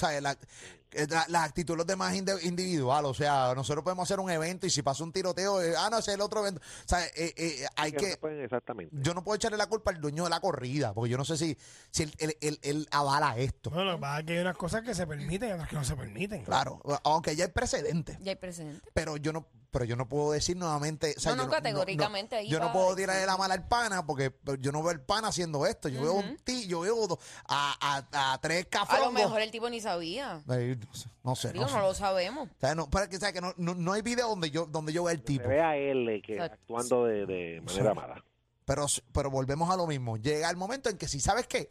la, 0.92 1.02
eh, 1.04 1.08
la, 1.10 1.26
la 1.30 1.44
actitud 1.44 1.74
de 1.74 1.78
los 1.78 1.88
demás 1.88 2.14
es 2.14 2.22
inde- 2.22 2.44
individual. 2.44 3.06
O 3.06 3.14
sea, 3.14 3.54
nosotros 3.56 3.84
podemos 3.84 4.04
hacer 4.04 4.20
un 4.20 4.30
evento 4.30 4.68
y 4.68 4.70
si 4.70 4.82
pasa 4.82 5.04
un 5.04 5.12
tiroteo, 5.12 5.62
eh, 5.62 5.74
ah, 5.78 5.90
no, 5.92 5.98
ese 6.00 6.12
es 6.12 6.16
el 6.16 6.22
otro 6.22 6.42
evento. 6.42 6.62
O 6.62 6.88
sea, 6.88 7.06
eh, 7.08 7.34
eh, 7.36 7.66
hay 7.76 7.92
Que 7.92 8.12
no 8.12 8.18
pueden- 8.18 8.44
exactamente. 8.44 8.96
Yo 9.00 9.14
no 9.14 9.24
puedo 9.24 9.36
echarle 9.36 9.58
la 9.58 9.68
culpa 9.68 9.92
al 9.92 10.02
dueño 10.02 10.24
de 10.26 10.30
la 10.30 10.40
corrida, 10.40 10.94
porque 10.94 11.10
yo 11.10 11.18
no 11.18 11.26
sé 11.26 11.38
si, 11.38 11.58
si 11.92 12.04
él, 12.04 12.14
él- 12.20 12.38
él- 12.42 12.60
él 12.62 12.88
avala 12.92 13.38
esto. 13.38 13.70
Bueno, 13.70 13.86
lo 13.92 13.96
que 13.98 14.02
pasa 14.02 14.20
es 14.20 14.26
que 14.26 14.34
hay 14.34 14.40
unas 14.40 14.58
cosas 14.58 14.82
que 14.84 14.94
se 14.96 15.08
permiten 15.08 15.50
y 15.50 15.52
otras 15.54 15.70
que 15.70 15.76
no 15.76 15.84
se 15.84 15.96
permiten. 15.96 16.44
Claro, 16.46 16.82
aunque 17.04 17.36
ya 17.36 17.46
hay 17.46 17.52
precedentes. 17.52 18.18
Ya 18.22 18.32
hay 18.32 18.36
presente. 18.38 18.82
Pero 18.94 19.18
yo 19.18 19.34
no, 19.34 19.48
pero 19.72 19.86
yo 19.86 19.96
no 19.96 20.08
puedo 20.08 20.32
decir 20.32 20.56
nuevamente. 20.58 21.14
o 21.18 21.20
sea, 21.20 21.32
No, 21.34 21.38
no, 21.38 21.44
yo 21.44 21.50
categóricamente 21.52 22.36
ahí 22.38 22.50
Yo 22.50 22.60
no 22.60 22.72
puedo 22.72 22.96
tirarle 22.96 23.26
la 23.26 23.38
mala 23.38 23.54
al 23.54 23.68
pana 23.68 24.06
porque 24.06 24.34
yo 24.60 24.72
no 24.72 24.82
veo 24.82 24.92
el 24.92 25.02
pana 25.02 25.28
haciendo 25.28 25.66
esto. 25.68 25.90
Yo 25.90 26.02
veo 26.02 26.14
un 26.14 26.38
ti, 26.38 26.68
yo 26.68 26.80
veo 26.82 27.20
a, 27.48 27.76
a, 28.12 28.34
a 28.34 28.38
tres 28.42 28.66
A 28.66 28.70
cafrongos. 28.70 29.08
lo 29.08 29.12
mejor 29.12 29.42
el 29.42 29.52
tipo 29.52 29.70
ni 29.70 29.82
sabía. 29.82 30.42
No 30.78 30.94
sé, 30.94 31.10
no 31.24 31.36
sé. 31.36 31.52
Digo, 31.54 31.66
no 31.66 31.72
no, 31.72 31.78
sé. 31.78 31.82
lo 31.84 31.94
sabemos. 31.94 32.48
O 32.50 32.60
sea, 32.60 32.76
no, 32.76 32.90
para 32.90 33.10
que, 33.10 33.18
o 33.18 33.20
sea, 33.20 33.32
que 33.34 33.42
no, 33.42 33.54
no, 33.58 33.76
no 33.76 33.94
hay 33.94 34.02
video 34.02 34.30
donde 34.30 34.50
yo, 34.52 34.66
donde 34.66 34.94
yo 34.94 35.04
vea 35.04 35.14
el 35.14 35.20
Se 35.20 35.26
tipo. 35.26 35.48
ve 35.48 35.62
a 35.62 35.76
él 35.78 36.08
eh, 36.10 36.22
que 36.22 36.34
Exacto. 36.34 36.56
actuando 36.62 37.06
de, 37.06 37.26
de 37.26 37.62
manera 37.62 37.90
Sí. 37.92 37.96
mala. 37.96 38.24
Pero, 38.66 38.86
pero 39.14 39.32
volvemos 39.32 39.70
a 39.70 39.78
lo 39.78 39.88
mismo. 39.88 40.18
Llega 40.18 40.50
el 40.50 40.58
momento 40.58 40.90
en 40.90 40.98
que 40.98 41.08
si 41.08 41.20
sabes 41.20 41.48
que 41.48 41.70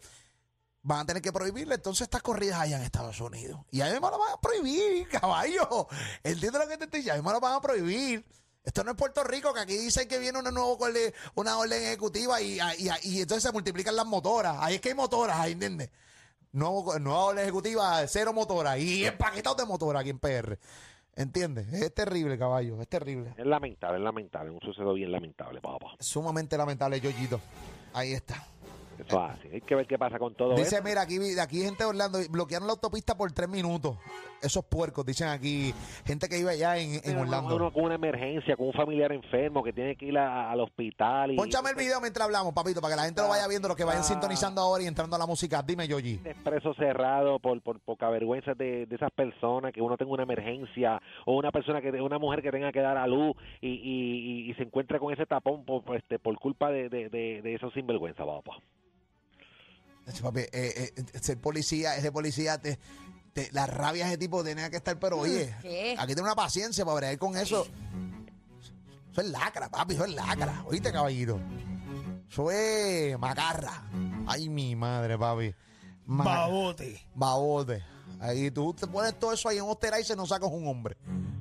van 0.83 1.01
a 1.01 1.07
tener 1.07 1.21
que 1.21 1.33
prohibirle 1.33 1.75
entonces 1.75 2.03
estas 2.03 2.23
corridas 2.23 2.61
allá 2.61 2.77
en 2.79 2.83
Estados 2.85 3.21
Unidos. 3.21 3.61
Y 3.71 3.81
a 3.81 3.87
mí 3.87 3.93
me 3.93 4.01
lo 4.01 4.19
van 4.19 4.33
a 4.33 4.41
prohibir, 4.41 5.09
caballo. 5.21 5.89
Entiendo 6.23 6.59
lo 6.59 6.67
que 6.69 6.77
te 6.79 6.85
estoy 6.85 7.01
diciendo. 7.01 7.19
A 7.21 7.23
mí 7.23 7.27
me 7.27 7.33
lo 7.35 7.41
van 7.41 7.55
a 7.55 7.61
prohibir. 7.61 8.25
Esto 8.65 8.83
no 8.83 8.91
es 8.93 8.97
Puerto 8.97 9.23
Rico, 9.23 9.53
que 9.55 9.61
aquí 9.61 9.77
dicen 9.77 10.09
que 10.09 10.19
viene 10.19 10.39
una, 10.41 10.51
nuevo, 10.51 10.77
una 11.37 11.59
orden 11.59 11.83
ejecutiva 11.85 12.41
y, 12.41 12.59
y, 12.79 12.89
y 13.03 13.21
entonces 13.21 13.45
se 13.45 13.53
multiplican 13.53 13.95
las 13.95 14.07
motoras. 14.07 14.57
Ahí 14.61 14.77
es 14.77 14.81
que 14.81 14.89
hay 14.89 14.95
motoras, 14.97 15.37
ahí 15.39 15.53
entiendes. 15.53 15.91
Nuevo, 16.53 16.99
nueva 16.99 17.25
orden 17.25 17.45
ejecutiva, 17.45 18.07
cero 18.07 18.33
motoras 18.33 18.79
y 18.79 19.05
empaquetados 19.05 19.59
de 19.59 19.67
motoras 19.67 20.01
aquí 20.01 20.11
en 20.11 20.19
PR. 20.19 20.59
¿Entiendes? 21.15 21.73
Es 21.73 21.95
terrible, 21.95 22.39
caballo, 22.39 22.81
es 22.81 22.89
terrible. 22.89 23.35
Es 23.39 23.47
lamentable, 23.47 23.97
es 23.97 24.05
lamentable. 24.05 24.51
Un 24.51 24.61
suceso 24.61 24.93
bien 24.93 25.11
lamentable, 25.11 25.61
papá. 25.61 25.97
Sumamente 25.99 26.59
lamentable, 26.59 27.01
Yoyito. 27.01 27.41
Ahí 27.95 28.13
está. 28.13 28.45
Eso 29.05 29.25
es 29.25 29.31
así. 29.39 29.49
Hay 29.53 29.61
que 29.61 29.75
ver 29.75 29.87
qué 29.87 29.99
pasa 29.99 30.19
con 30.19 30.35
todo 30.35 30.55
Dice, 30.55 30.77
esto. 30.77 30.83
mira, 30.89 31.03
aquí, 31.03 31.19
aquí 31.39 31.63
gente 31.63 31.85
de 31.85 31.91
Orlando, 31.91 32.19
bloquearon 32.31 32.67
la 32.67 32.73
autopista 32.75 33.17
por 33.17 33.31
tres 33.33 33.49
minutos. 33.49 33.97
Esos 34.43 34.65
puercos, 34.65 35.05
dicen 35.05 35.29
aquí, 35.29 35.73
gente 36.05 36.29
que 36.29 36.39
iba 36.39 36.51
allá 36.51 36.77
en, 36.77 37.01
en 37.05 37.17
Orlando. 37.19 37.57
Uno 37.57 37.73
con 37.73 37.85
una 37.85 37.95
emergencia, 37.95 38.57
con 38.57 38.67
un 38.69 38.73
familiar 38.75 39.11
enfermo 39.13 39.63
que 39.63 39.73
tiene 39.73 39.97
que 39.97 40.07
ir 40.07 40.19
a- 40.19 40.51
al 40.51 40.61
hospital. 40.61 41.33
Y, 41.33 41.37
Pónchame 41.37 41.71
el 41.71 41.77
video 41.77 42.01
mientras 42.01 42.27
hablamos, 42.27 42.53
papito, 42.53 42.81
para 42.81 42.95
que 42.95 42.97
la 43.01 43.05
gente 43.07 43.23
lo 43.23 43.29
vaya 43.29 43.49
viendo, 43.49 43.69
los 43.69 43.77
que 43.77 43.85
vayan 43.85 44.03
Ah. 44.03 44.05
sintonizando 44.05 44.61
ahora 44.61 44.83
y 44.83 44.87
entrando 44.87 45.17
a 45.17 45.19
la 45.19 45.27
música. 45.27 45.63
Dime, 45.63 45.89
Yoyi. 45.89 46.21
expreso 46.25 46.75
cerrado 46.75 47.39
por, 47.39 47.61
por 47.63 47.81
poca 47.81 48.09
vergüenza 48.11 48.53
de, 48.55 48.87
de 48.87 48.95
esas 48.97 49.11
personas, 49.13 49.73
que 49.73 49.81
uno 49.81 49.97
tenga 49.97 50.13
una 50.13 50.23
emergencia 50.25 51.01
o 51.25 51.37
una 51.37 51.51
persona 51.51 51.81
que 51.81 51.91
una 51.97 52.19
mujer 52.19 52.43
que 52.43 52.51
tenga 52.51 52.71
que 52.73 52.81
dar 52.81 52.97
a 52.99 53.07
luz 53.07 53.35
y, 53.61 53.69
y, 53.69 54.47
y- 54.47 54.51
y 54.51 54.55
se 54.55 54.63
encuentra 54.65 54.99
con 54.99 55.13
ese 55.13 55.25
tapón 55.27 55.65
por, 55.65 55.83
por, 55.83 55.97
este, 55.97 56.19
por 56.19 56.39
culpa 56.39 56.71
de, 56.71 56.89
de, 56.89 57.09
de, 57.09 57.41
de 57.43 57.55
esos 57.55 57.73
sinvergüenza, 57.73 58.25
papá. 58.25 58.53
Papi, 60.23 60.41
eh, 60.41 60.51
eh, 60.53 61.05
ser 61.21 61.41
policía, 61.41 61.97
ese 61.97 62.13
policía, 62.13 62.61
te, 62.61 62.79
te- 63.33 63.51
la 63.53 63.67
rabia 63.67 64.05
de 64.05 64.11
ese 64.13 64.19
tipo 64.19 64.43
tenía 64.45 64.71
que 64.71 64.77
estar, 64.77 64.99
pero 64.99 65.19
oye, 65.19 65.55
¿Qué? 65.63 65.95
aquí 65.99 66.07
tiene 66.15 66.23
una 66.23 66.35
paciencia 66.35 66.85
para 66.85 66.97
bregar 66.97 67.19
con 67.19 67.37
eso. 67.37 67.67
Eso 69.13 69.21
es 69.21 69.29
lacra, 69.29 69.69
papi, 69.71 69.95
eso 69.95 70.05
es 70.05 70.15
lacra. 70.15 70.63
¿Oíste, 70.67 70.93
caballito? 70.93 71.41
Eso 72.31 72.51
es 72.51 73.19
macarra. 73.19 73.83
Ay, 74.27 74.49
mi 74.49 74.77
madre, 74.77 75.19
papi. 75.19 75.55
Ma- 76.07 76.25
Babote. 76.25 77.01
Babote. 77.15 77.83
Ahí 78.21 78.51
tú 78.51 78.73
te 78.75 78.87
pones 78.87 79.19
todo 79.19 79.33
eso 79.33 79.49
ahí 79.49 79.59
en 79.59 79.65
Ostera 79.65 79.99
y 80.01 80.05
se 80.05 80.15
nos 80.17 80.29
sacas 80.29 80.49
un 80.53 80.67
hombre. 80.69 80.97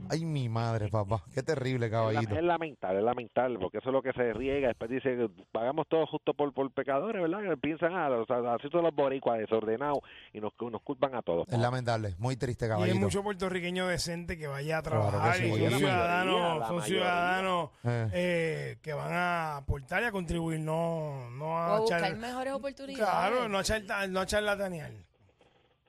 Ay, 0.10 0.26
mi 0.26 0.48
madre, 0.50 0.88
papá. 0.90 1.24
Qué 1.34 1.42
terrible, 1.44 1.90
caballito. 1.90 2.36
es 2.36 2.44
lamentable, 2.44 3.00
es 3.00 3.04
lamentable, 3.06 3.58
porque 3.60 3.80
eso 3.80 3.90
es 3.90 3.94
lo 3.94 4.02
que 4.02 4.14
se 4.14 4.34
riega. 4.34 4.68
Después 4.70 4.90
dice 4.90 5.16
que 5.16 5.30
pagamos 5.52 5.88
todo 5.88 6.06
justo 6.08 6.34
por, 6.34 6.54
por 6.54 6.70
pecadores, 6.72 7.22
¿verdad? 7.22 7.50
Que 7.50 7.58
piensan, 7.58 7.94
ah, 7.94 8.10
los, 8.10 8.30
así 8.30 8.68
son 8.70 8.84
los 8.84 8.94
boricuas 8.96 9.40
desordenados 9.40 10.00
y 10.34 10.40
nos, 10.40 10.54
nos 10.60 10.82
culpan 10.82 11.16
a 11.16 11.22
todos. 11.22 11.48
Es 11.50 11.58
lamentable. 11.60 12.16
Muy 12.18 12.36
triste, 12.38 12.66
Y 12.66 12.70
hay 12.70 12.74
caballito. 12.74 13.00
mucho 13.00 13.24
puertorriqueño 13.24 13.88
decente 13.88 14.38
que 14.38 14.48
vaya 14.48 14.78
a 14.80 14.82
Claro 14.82 15.10
trabajar 15.10 15.36
sí. 15.38 15.46
y 15.48 15.52
Oye, 15.52 15.70
son 15.70 15.80
ciudadanos, 15.80 16.34
mayoría, 16.36 16.60
la 16.60 16.68
son 16.68 16.76
mayoría. 16.78 16.86
ciudadanos 17.00 17.70
Eh. 17.84 18.10
eh, 18.14 18.78
que 18.82 18.94
van 18.94 19.12
a 19.14 19.58
aportar 19.58 20.04
y 20.04 20.06
a 20.06 20.12
contribuir, 20.12 20.60
no, 20.60 21.30
no 21.32 21.46
O 21.48 21.56
a 21.58 21.76
a 21.76 21.80
buscar 21.80 22.00
echar, 22.00 22.16
mejores 22.18 22.54
oportunidades. 22.54 23.06
claro, 23.06 23.50
no 23.50 23.58
a 23.58 23.62
echar, 23.62 23.82
no 24.10 24.20
a 24.20 24.26
charlatanear. 24.26 24.92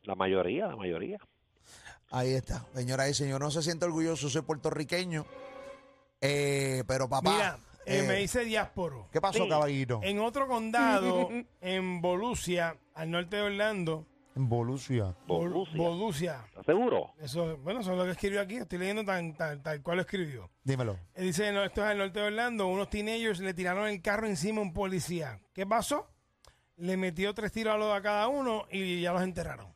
La 0.04 0.14
mayoría, 0.14 0.66
la 0.68 0.76
mayoría. 0.76 1.18
Ahí 2.10 2.34
está. 2.34 2.64
Señora 2.74 3.08
y 3.08 3.14
señor, 3.14 3.40
no 3.40 3.50
se 3.50 3.62
siente 3.62 3.84
orgulloso, 3.84 4.28
soy 4.28 4.42
puertorriqueño. 4.42 5.24
Eh, 6.20 6.84
pero 6.86 7.08
papá. 7.08 7.30
Mira, 7.32 7.58
eh, 7.84 7.98
eh, 8.00 8.02
me 8.08 8.14
dice 8.16 8.44
Diásporo. 8.44 9.08
¿Qué 9.12 9.20
pasó, 9.20 9.44
Sí. 9.44 9.48
caballito? 9.48 10.00
En 10.02 10.18
otro 10.20 10.46
condado, 10.48 11.28
en 11.60 12.00
Volusia, 12.00 12.76
al 12.94 13.10
norte 13.10 13.36
de 13.36 13.42
Orlando, 13.42 14.06
En 14.34 14.48
Volusia. 14.48 15.14
Vol- 15.26 15.50
Volusia. 15.50 15.76
Volusia. 15.78 16.44
¿Estás 16.48 16.66
seguro? 16.66 17.14
Eso, 17.18 17.56
bueno, 17.58 17.80
eso 17.80 17.92
es 17.92 17.98
lo 17.98 18.04
que 18.04 18.10
escribió 18.10 18.40
aquí. 18.42 18.56
Estoy 18.56 18.78
leyendo 18.78 19.02
tan, 19.04 19.34
tan- 19.34 19.62
tal 19.62 19.82
cual 19.82 19.96
lo 19.96 20.02
escribió. 20.02 20.50
Dímelo. 20.62 20.98
Eh, 21.14 21.22
Dice, 21.22 21.50
no, 21.52 21.64
esto 21.64 21.82
es 21.82 21.88
al 21.90 21.98
norte 21.98 22.20
de 22.20 22.26
Orlando. 22.26 22.66
Unos 22.66 22.90
teenagers 22.90 23.40
le 23.40 23.54
tiraron 23.54 23.88
el 23.88 24.02
carro 24.02 24.26
encima 24.26 24.60
a 24.60 24.62
un 24.62 24.72
policía. 24.74 25.40
¿Qué 25.54 25.66
pasó? 25.66 26.10
Le 26.76 26.96
metió 26.98 27.32
tres 27.32 27.50
tiros 27.50 27.74
a, 27.74 27.78
los- 27.78 27.94
a 27.96 28.02
cada 28.02 28.28
uno 28.28 28.66
y 28.70 29.00
ya 29.00 29.12
los 29.14 29.22
enterraron. 29.22 29.74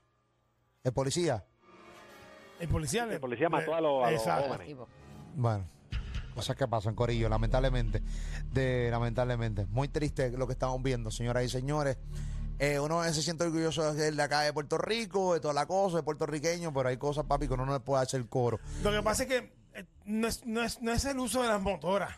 El 0.84 0.92
policía. 0.92 1.42
El 2.60 2.68
policía, 2.68 3.06
le- 3.06 3.14
El 3.14 3.20
policía 3.20 3.48
mató 3.48 3.74
a 3.74 3.80
los- 3.80 4.04
a 4.06 4.10
los 4.10 4.20
Exacto. 4.20 4.48
jóvenes. 4.48 4.66
Tipo, 4.68 4.86
Bueno, 5.34 5.64
cosas 6.34 6.56
que 6.56 6.68
pasan, 6.68 6.94
Corillo, 6.94 7.28
lamentablemente. 7.28 8.02
De, 8.52 8.88
lamentablemente. 8.90 9.66
Muy 9.70 9.88
triste 9.88 10.30
lo 10.32 10.46
que 10.46 10.52
estamos 10.52 10.82
viendo, 10.82 11.10
señoras 11.10 11.44
y 11.44 11.48
señores. 11.48 11.96
Eh, 12.58 12.78
uno 12.78 13.02
se 13.04 13.22
siente 13.22 13.44
orgulloso 13.44 13.94
de 13.94 14.12
de 14.12 14.22
acá 14.22 14.42
de 14.42 14.52
Puerto 14.52 14.76
Rico, 14.76 15.32
de 15.34 15.40
toda 15.40 15.54
la 15.54 15.64
cosa, 15.66 15.96
de 15.98 16.02
puertorriqueño, 16.02 16.72
pero 16.74 16.90
hay 16.90 16.98
cosas, 16.98 17.24
papi, 17.24 17.48
que 17.48 17.54
uno 17.54 17.64
no 17.64 17.72
le 17.72 17.80
puede 17.80 18.02
hacer 18.02 18.26
coro. 18.28 18.60
Lo 18.82 18.90
que 18.92 19.02
pasa 19.02 19.22
es 19.22 19.28
que 19.30 19.52
eh, 19.72 19.86
no 20.04 20.28
es, 20.28 20.44
no, 20.44 20.62
es, 20.62 20.82
no 20.82 20.92
es 20.92 21.04
el 21.06 21.18
uso 21.18 21.40
de 21.42 21.48
las 21.48 21.62
motoras. 21.62 22.10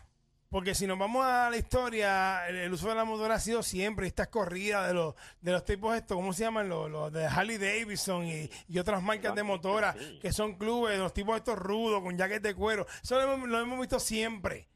Porque 0.53 0.75
si 0.75 0.85
nos 0.85 0.99
vamos 0.99 1.25
a 1.25 1.49
la 1.49 1.57
historia, 1.57 2.47
el, 2.47 2.57
el 2.57 2.71
uso 2.71 2.87
de 2.87 2.93
la 2.93 3.05
motora 3.05 3.33
ha 3.33 3.39
sido 3.39 3.63
siempre 3.63 4.05
estas 4.05 4.27
corridas 4.27 4.87
de 4.87 4.93
los 4.93 5.15
de 5.41 5.51
los 5.51 5.65
tipos 5.65 5.95
estos, 5.95 6.15
¿cómo 6.15 6.31
se 6.31 6.43
llaman? 6.43 6.69
Los, 6.69 6.91
los 6.91 7.11
de 7.11 7.25
Harley 7.25 7.57
Davidson 7.57 8.27
y, 8.27 8.51
y 8.67 8.77
otras 8.77 9.01
marcas 9.01 9.33
de 9.33 9.41
motora 9.41 9.95
que 10.21 10.31
son 10.31 10.53
clubes, 10.53 10.99
los 10.99 11.11
tipos 11.11 11.37
estos 11.37 11.57
rudos 11.57 12.03
con 12.03 12.15
jackets 12.15 12.43
de 12.43 12.53
cuero. 12.53 12.85
Eso 13.01 13.15
lo 13.15 13.33
hemos, 13.33 13.49
lo 13.49 13.61
hemos 13.61 13.79
visto 13.79 13.99
siempre. 13.99 14.67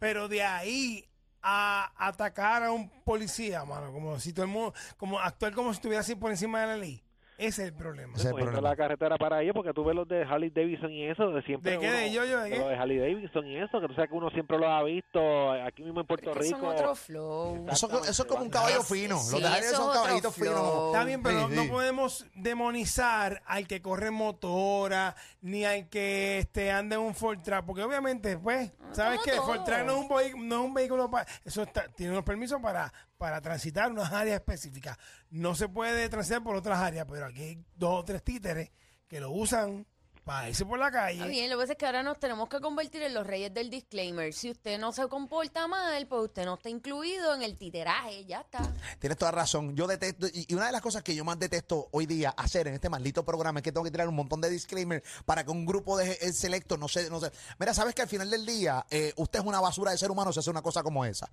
Pero 0.00 0.26
de 0.26 0.42
ahí 0.42 1.08
a 1.40 1.92
atacar 1.96 2.64
a 2.64 2.72
un 2.72 2.90
policía, 3.04 3.64
mano, 3.64 3.92
como 3.92 4.18
si 4.18 4.32
todo 4.32 4.46
el 4.46 4.50
mundo, 4.50 4.74
como 4.96 5.20
actuar 5.20 5.52
como 5.52 5.72
si 5.72 5.76
estuviera 5.76 6.00
así 6.00 6.16
por 6.16 6.32
encima 6.32 6.62
de 6.62 6.66
la 6.66 6.76
ley. 6.78 7.00
Ese 7.42 7.62
es 7.62 7.68
el 7.68 7.74
problema. 7.74 8.12
Ese 8.14 8.22
es 8.28 8.28
el 8.28 8.34
problema. 8.36 8.60
la 8.70 8.76
carretera 8.76 9.16
para 9.18 9.42
ellos 9.42 9.54
porque 9.54 9.72
tú 9.72 9.84
ves 9.84 9.94
los 9.96 10.06
de 10.08 10.22
Harley 10.22 10.50
Davidson 10.50 10.90
y 10.92 11.06
eso 11.08 11.30
de 11.30 11.42
siempre 11.42 11.72
¿De 11.72 11.78
qué? 11.78 11.88
uno- 11.88 11.96
¿De 11.96 12.12
yo, 12.12 12.24
yo, 12.24 12.40
de 12.40 12.50
qué? 12.50 12.58
los 12.58 12.68
de 12.68 12.74
Harley 12.76 12.98
Davidson 12.98 13.46
y 13.46 13.56
eso 13.58 13.80
que 13.80 13.88
tú 13.88 13.94
sabes 13.94 14.10
que 14.10 14.16
uno 14.16 14.30
siempre 14.30 14.58
lo 14.58 14.68
ha 14.68 14.82
visto 14.84 15.50
aquí 15.52 15.82
mismo 15.82 16.00
en 16.00 16.06
Puerto 16.06 16.30
pero 16.32 16.40
es 16.40 16.46
que 16.46 16.50
son 16.52 16.60
Rico 16.60 16.72
otro 16.72 16.94
flow. 16.94 17.66
Eso, 17.70 18.02
eso 18.04 18.22
es 18.22 18.28
como 18.28 18.42
un 18.44 18.50
caballo 18.50 18.80
Es- 18.80 18.88
fino. 18.88 19.18
sí, 19.18 19.32
Los 19.32 19.40
de 19.42 19.48
Harley 19.48 19.62
eso 19.68 19.76
son 19.76 19.90
es 19.90 19.96
caballitos 20.02 20.34
finos. 20.34 20.50
flow. 20.54 20.86
Está 20.92 21.04
bien, 21.04 21.22
pero 21.22 21.40
Sí, 21.40 21.46
no, 21.48 21.54
no 21.56 21.62
sí. 21.62 21.68
podemos 21.68 22.26
demonizar 22.34 23.42
al 23.46 23.66
que 23.66 23.82
corre 23.82 24.10
motora, 24.10 25.14
ni 25.40 25.64
al 25.64 25.88
que 25.88 26.38
este, 26.38 26.70
anda 26.70 26.96
en 26.96 27.02
un 27.02 27.14
Fortra, 27.14 27.64
porque 27.64 27.82
obviamente, 27.82 28.38
pues, 28.38 28.72
¿sabes 28.92 29.20
todo. 29.22 29.42
Fortra 29.46 29.82
no 29.84 29.92
es 30.20 30.34
un, 30.34 30.48
no 30.48 30.60
es 30.60 30.64
un 30.66 30.74
vehículo 30.74 31.10
para... 31.10 31.26
Eso 31.44 31.62
está, 31.62 31.88
tiene 31.88 32.12
unos 32.12 32.24
permisos 32.24 32.60
para, 32.62 32.92
para 33.22 33.40
transitar 33.40 33.88
unas 33.88 34.12
áreas 34.12 34.40
específicas. 34.40 34.98
No 35.30 35.54
se 35.54 35.68
puede 35.68 36.08
transitar 36.08 36.42
por 36.42 36.56
otras 36.56 36.80
áreas, 36.80 37.06
pero 37.08 37.26
aquí 37.26 37.40
hay 37.40 37.64
dos 37.76 38.00
o 38.00 38.04
tres 38.04 38.20
títeres 38.24 38.72
que 39.06 39.20
lo 39.20 39.30
usan 39.30 39.86
para 40.24 40.48
irse 40.48 40.66
por 40.66 40.76
la 40.76 40.88
Está 40.88 40.98
calle. 41.02 41.28
bien, 41.28 41.48
lo 41.48 41.56
que 41.56 41.62
pasa 41.62 41.72
es 41.74 41.78
que 41.78 41.86
ahora 41.86 42.02
nos 42.02 42.18
tenemos 42.18 42.48
que 42.48 42.58
convertir 42.58 43.00
en 43.02 43.14
los 43.14 43.24
reyes 43.24 43.54
del 43.54 43.70
disclaimer. 43.70 44.32
Si 44.32 44.50
usted 44.50 44.76
no 44.76 44.90
se 44.90 45.06
comporta 45.06 45.68
mal, 45.68 46.04
pues 46.08 46.22
usted 46.22 46.44
no 46.44 46.54
está 46.54 46.68
incluido 46.68 47.32
en 47.32 47.42
el 47.44 47.56
titeraje, 47.56 48.24
ya 48.24 48.40
está. 48.40 48.58
Tienes 48.98 49.16
toda 49.16 49.30
razón. 49.30 49.76
Yo 49.76 49.86
detesto, 49.86 50.26
y 50.32 50.52
una 50.54 50.66
de 50.66 50.72
las 50.72 50.80
cosas 50.82 51.04
que 51.04 51.14
yo 51.14 51.24
más 51.24 51.38
detesto 51.38 51.86
hoy 51.92 52.06
día 52.06 52.30
hacer 52.36 52.66
en 52.66 52.74
este 52.74 52.88
maldito 52.88 53.24
programa 53.24 53.60
es 53.60 53.62
que 53.62 53.70
tengo 53.70 53.84
que 53.84 53.92
tirar 53.92 54.08
un 54.08 54.16
montón 54.16 54.40
de 54.40 54.50
disclaimers 54.50 55.04
para 55.24 55.44
que 55.44 55.52
un 55.52 55.64
grupo 55.64 55.96
de 55.96 56.18
eh, 56.20 56.32
selecto 56.32 56.76
no 56.76 56.88
se, 56.88 57.08
no 57.08 57.20
se. 57.20 57.30
Mira, 57.60 57.72
sabes 57.72 57.94
que 57.94 58.02
al 58.02 58.08
final 58.08 58.28
del 58.28 58.44
día, 58.44 58.84
eh, 58.90 59.12
usted 59.14 59.38
es 59.38 59.44
una 59.44 59.60
basura 59.60 59.92
de 59.92 59.98
ser 59.98 60.10
humano 60.10 60.32
si 60.32 60.40
hace 60.40 60.50
una 60.50 60.62
cosa 60.62 60.82
como 60.82 61.04
esa. 61.04 61.30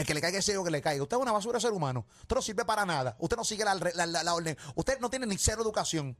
El 0.00 0.06
que 0.06 0.14
le 0.14 0.20
caiga 0.22 0.38
ese 0.38 0.56
o 0.56 0.64
que 0.64 0.70
le 0.70 0.80
caiga. 0.80 1.02
Usted 1.02 1.16
es 1.18 1.22
una 1.22 1.32
basura 1.32 1.58
de 1.58 1.60
ser 1.60 1.72
humano. 1.72 2.06
Usted 2.22 2.36
no 2.36 2.40
sirve 2.42 2.64
para 2.64 2.86
nada. 2.86 3.16
Usted 3.18 3.36
no 3.36 3.44
sigue 3.44 3.64
la, 3.66 3.74
la- 3.74 4.06
la- 4.06 4.22
la 4.22 4.34
orden. 4.34 4.56
Usted 4.74 4.98
no 4.98 5.10
tiene 5.10 5.26
ni 5.26 5.36
cero 5.36 5.60
educación. 5.62 6.16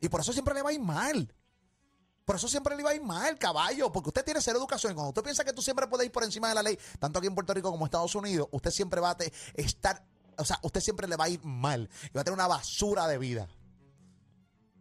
Y 0.00 0.08
por 0.08 0.20
eso 0.20 0.32
siempre 0.32 0.54
le 0.54 0.62
va 0.62 0.70
a 0.70 0.72
ir 0.72 0.80
mal. 0.80 1.34
Por 2.24 2.36
eso 2.36 2.46
siempre 2.46 2.76
le 2.76 2.82
iba 2.82 2.90
a 2.90 2.94
ir 2.94 3.02
mal, 3.02 3.36
caballo, 3.38 3.90
porque 3.90 4.10
usted 4.10 4.24
tiene 4.24 4.40
cero 4.40 4.58
educación. 4.58 4.92
Y 4.92 4.94
Cuando 4.94 5.08
usted 5.08 5.24
piensa 5.24 5.44
que 5.44 5.52
tú 5.52 5.60
siempre 5.62 5.88
puedes 5.88 6.06
ir 6.06 6.12
por 6.12 6.22
encima 6.22 6.48
de 6.48 6.54
la 6.54 6.62
ley, 6.62 6.78
tanto 7.00 7.18
aquí 7.18 7.26
en 7.26 7.34
Puerto 7.34 7.52
Rico 7.52 7.70
como 7.72 7.84
en 7.84 7.86
Estados 7.88 8.14
Unidos, 8.14 8.46
usted 8.52 8.70
siempre 8.70 9.00
va 9.00 9.10
a 9.10 9.16
estar, 9.54 10.06
o 10.38 10.44
sea, 10.44 10.60
usted 10.62 10.80
siempre 10.80 11.08
le 11.08 11.16
va 11.16 11.24
a 11.24 11.28
ir 11.28 11.42
mal 11.42 11.90
y 12.04 12.12
va 12.12 12.20
a 12.20 12.24
tener 12.24 12.34
una 12.34 12.46
basura 12.46 13.08
de 13.08 13.18
vida. 13.18 13.48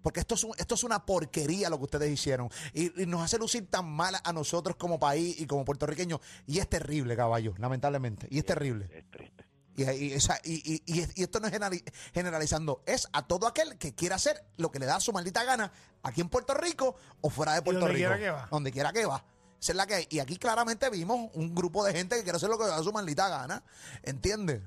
Porque 0.01 0.19
esto 0.21 0.35
es, 0.35 0.43
un- 0.43 0.53
esto 0.57 0.75
es 0.75 0.83
una 0.83 1.05
porquería 1.05 1.69
lo 1.69 1.77
que 1.77 1.83
ustedes 1.85 2.11
hicieron. 2.11 2.49
Y, 2.73 3.01
y 3.03 3.05
nos 3.05 3.21
hace 3.21 3.37
lucir 3.37 3.67
tan 3.69 3.89
mal 3.89 4.15
a 4.23 4.33
nosotros 4.33 4.75
como 4.77 4.99
país 4.99 5.39
y 5.39 5.45
como 5.45 5.65
puertorriqueños. 5.65 6.19
Y 6.47 6.59
es 6.59 6.69
terrible, 6.69 7.15
caballo, 7.15 7.53
lamentablemente. 7.57 8.27
Y 8.29 8.39
es 8.39 8.45
terrible. 8.45 8.89
Es 8.93 9.09
triste. 9.11 9.45
Y, 9.75 9.83
y- 9.83 10.13
esa- 10.13 10.39
y- 10.43 10.61
y- 10.73 10.83
y- 10.85 11.07
y 11.15 11.23
esto 11.23 11.39
no 11.39 11.47
es 11.47 11.53
generali- 11.53 11.83
generalizando, 12.13 12.83
es 12.85 13.07
a 13.13 13.25
todo 13.27 13.47
aquel 13.47 13.77
que 13.77 13.95
quiera 13.95 14.15
hacer 14.17 14.43
lo 14.57 14.71
que 14.71 14.79
le 14.79 14.85
da 14.85 14.99
su 14.99 15.13
maldita 15.13 15.43
gana 15.45 15.71
aquí 16.03 16.19
en 16.21 16.27
Puerto 16.29 16.53
Rico 16.53 16.95
o 17.21 17.29
fuera 17.29 17.53
de 17.53 17.61
Puerto 17.61 17.79
donde 17.81 17.93
Rico. 17.95 18.09
quiera 18.09 18.19
que 18.19 18.29
va. 18.29 18.47
Donde 18.51 18.71
quiera 18.71 18.91
que 18.91 19.05
va. 19.05 19.23
Esa 19.61 19.71
es 19.73 19.75
la 19.75 19.87
que 19.87 19.93
hay. 19.95 20.07
Y 20.09 20.19
aquí 20.19 20.37
claramente 20.37 20.89
vimos 20.89 21.29
un 21.33 21.53
grupo 21.55 21.83
de 21.85 21.93
gente 21.93 22.15
que 22.17 22.23
quiere 22.23 22.35
hacer 22.37 22.49
lo 22.49 22.57
que 22.57 22.63
le 22.65 22.69
da 22.71 22.81
su 22.83 22.91
maldita 22.91 23.27
gana. 23.29 23.63
¿Entiendes? 24.03 24.61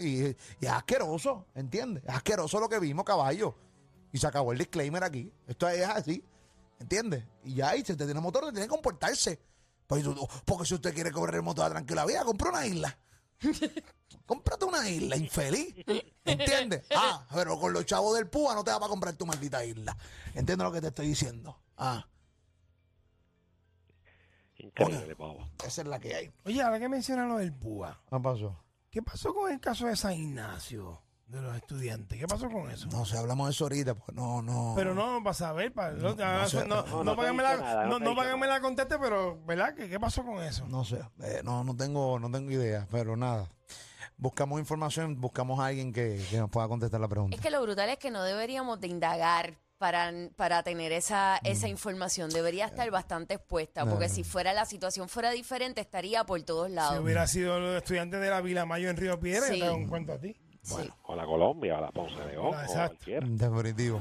Y 0.00 0.24
es 0.24 0.70
asqueroso, 0.70 1.46
¿entiendes? 1.54 2.04
Es 2.06 2.14
asqueroso 2.14 2.60
lo 2.60 2.68
que 2.68 2.78
vimos, 2.78 3.04
caballo. 3.04 3.56
Y 4.16 4.18
se 4.18 4.26
acabó 4.26 4.52
el 4.52 4.56
disclaimer 4.58 5.04
aquí. 5.04 5.30
Esto 5.46 5.68
es 5.68 5.86
así, 5.86 6.24
¿entiendes? 6.80 7.22
Y 7.44 7.56
ya, 7.56 7.76
y 7.76 7.84
si 7.84 7.92
usted 7.92 8.06
tiene 8.06 8.18
motor, 8.18 8.44
tiene 8.44 8.62
que 8.62 8.68
comportarse. 8.68 9.38
Pues, 9.86 10.06
porque 10.46 10.64
si 10.64 10.72
usted 10.72 10.94
quiere 10.94 11.12
correr 11.12 11.34
el 11.34 11.42
motor 11.42 11.66
a 11.66 11.68
tranquila 11.68 12.06
vida, 12.06 12.24
compra 12.24 12.48
una 12.48 12.66
isla. 12.66 12.98
Cómprate 14.24 14.64
una 14.64 14.88
isla, 14.88 15.18
infeliz. 15.18 15.74
¿Entiendes? 16.24 16.86
Ah, 16.96 17.26
pero 17.34 17.60
con 17.60 17.74
los 17.74 17.84
chavos 17.84 18.16
del 18.16 18.26
PUA 18.26 18.54
no 18.54 18.64
te 18.64 18.70
da 18.70 18.80
para 18.80 18.88
comprar 18.88 19.14
tu 19.16 19.26
maldita 19.26 19.62
isla. 19.62 19.94
¿Entiendes 20.28 20.64
lo 20.64 20.72
que 20.72 20.80
te 20.80 20.86
estoy 20.86 21.08
diciendo? 21.08 21.60
Ah, 21.76 22.08
Increíble, 24.56 25.14
esa 25.62 25.82
es 25.82 25.86
la 25.86 26.00
que 26.00 26.14
hay. 26.14 26.32
Oye, 26.46 26.62
ahora 26.62 26.78
que 26.78 26.88
mencionas 26.88 27.28
lo 27.28 27.36
del 27.36 27.52
PUA, 27.52 28.00
¿Qué 28.08 28.18
pasó? 28.18 28.64
¿qué 28.88 29.02
pasó 29.02 29.34
con 29.34 29.52
el 29.52 29.60
caso 29.60 29.84
de 29.84 29.94
San 29.94 30.14
Ignacio 30.14 31.02
de 31.26 31.40
los 31.40 31.56
estudiantes? 31.56 32.18
¿Qué 32.18 32.26
pasó 32.26 32.48
con 32.48 32.70
eso? 32.70 32.86
No 32.88 33.04
sé, 33.04 33.18
hablamos 33.18 33.48
de 33.48 33.52
eso 33.52 33.64
ahorita, 33.64 33.94
porque 33.94 34.12
no, 34.12 34.42
no. 34.42 34.74
Pero 34.76 34.94
no, 34.94 35.22
para 35.22 35.34
saber, 35.34 35.72
para, 35.72 35.92
no, 35.92 36.14
no 36.14 36.48
sé. 36.48 36.64
no, 36.66 36.82
No, 37.04 37.14
la, 37.14 37.56
nada, 37.56 37.86
no 37.86 38.46
la 38.46 38.60
conteste, 38.60 38.98
pero, 38.98 39.42
¿verdad? 39.44 39.74
¿Qué, 39.74 39.88
qué 39.88 39.98
pasó 39.98 40.24
con 40.24 40.42
eso? 40.42 40.66
No 40.68 40.84
sé, 40.84 41.00
eh, 41.22 41.40
no, 41.44 41.64
no 41.64 41.76
tengo, 41.76 42.18
no 42.18 42.30
tengo 42.30 42.50
idea, 42.52 42.86
pero 42.90 43.16
nada. 43.16 43.48
Buscamos 44.18 44.58
información, 44.60 45.20
buscamos 45.20 45.60
a 45.60 45.66
alguien 45.66 45.92
que, 45.92 46.24
que 46.30 46.38
nos 46.38 46.48
pueda 46.48 46.68
contestar 46.68 47.00
la 47.00 47.08
pregunta. 47.08 47.36
Es 47.36 47.42
que 47.42 47.50
lo 47.50 47.60
brutal 47.60 47.88
es 47.90 47.98
que 47.98 48.10
no 48.10 48.22
deberíamos 48.22 48.80
de 48.80 48.86
indagar 48.86 49.58
para, 49.76 50.10
para 50.36 50.62
tener 50.62 50.90
esa, 50.92 51.38
esa 51.44 51.68
información. 51.68 52.30
Debería 52.30 52.64
estar 52.64 52.90
bastante 52.90 53.34
expuesta, 53.34 53.84
porque 53.84 54.08
No. 54.08 54.14
si 54.14 54.24
fuera 54.24 54.54
la 54.54 54.64
situación 54.64 55.10
fuera 55.10 55.32
diferente, 55.32 55.82
estaría 55.82 56.24
por 56.24 56.40
todos 56.44 56.68
Si 56.68 56.74
lados. 56.74 56.98
hubiera 57.00 57.26
sido 57.26 57.60
los 57.60 57.76
estudiantes 57.76 58.18
de 58.20 58.30
la 58.30 58.40
Vila 58.40 58.64
Mayo 58.64 58.88
en 58.88 58.96
Río 58.96 59.20
Piedra, 59.20 59.48
Sí. 59.48 59.58
yo 59.58 59.66
te 59.66 59.70
un 59.72 59.86
cuento 59.88 60.14
a 60.14 60.18
ti. 60.18 60.34
Sí. 60.66 60.88
O 61.04 61.14
la 61.14 61.24
Colombia, 61.24 61.78
o 61.78 61.80
la 61.80 61.90
Ponce 61.90 62.18
de 62.20 62.32
León, 62.32 62.50
Ah, 62.54 62.58
o 62.60 62.62
exacto. 62.62 62.96
cualquiera. 62.96 63.26
Definitivo. 63.28 64.00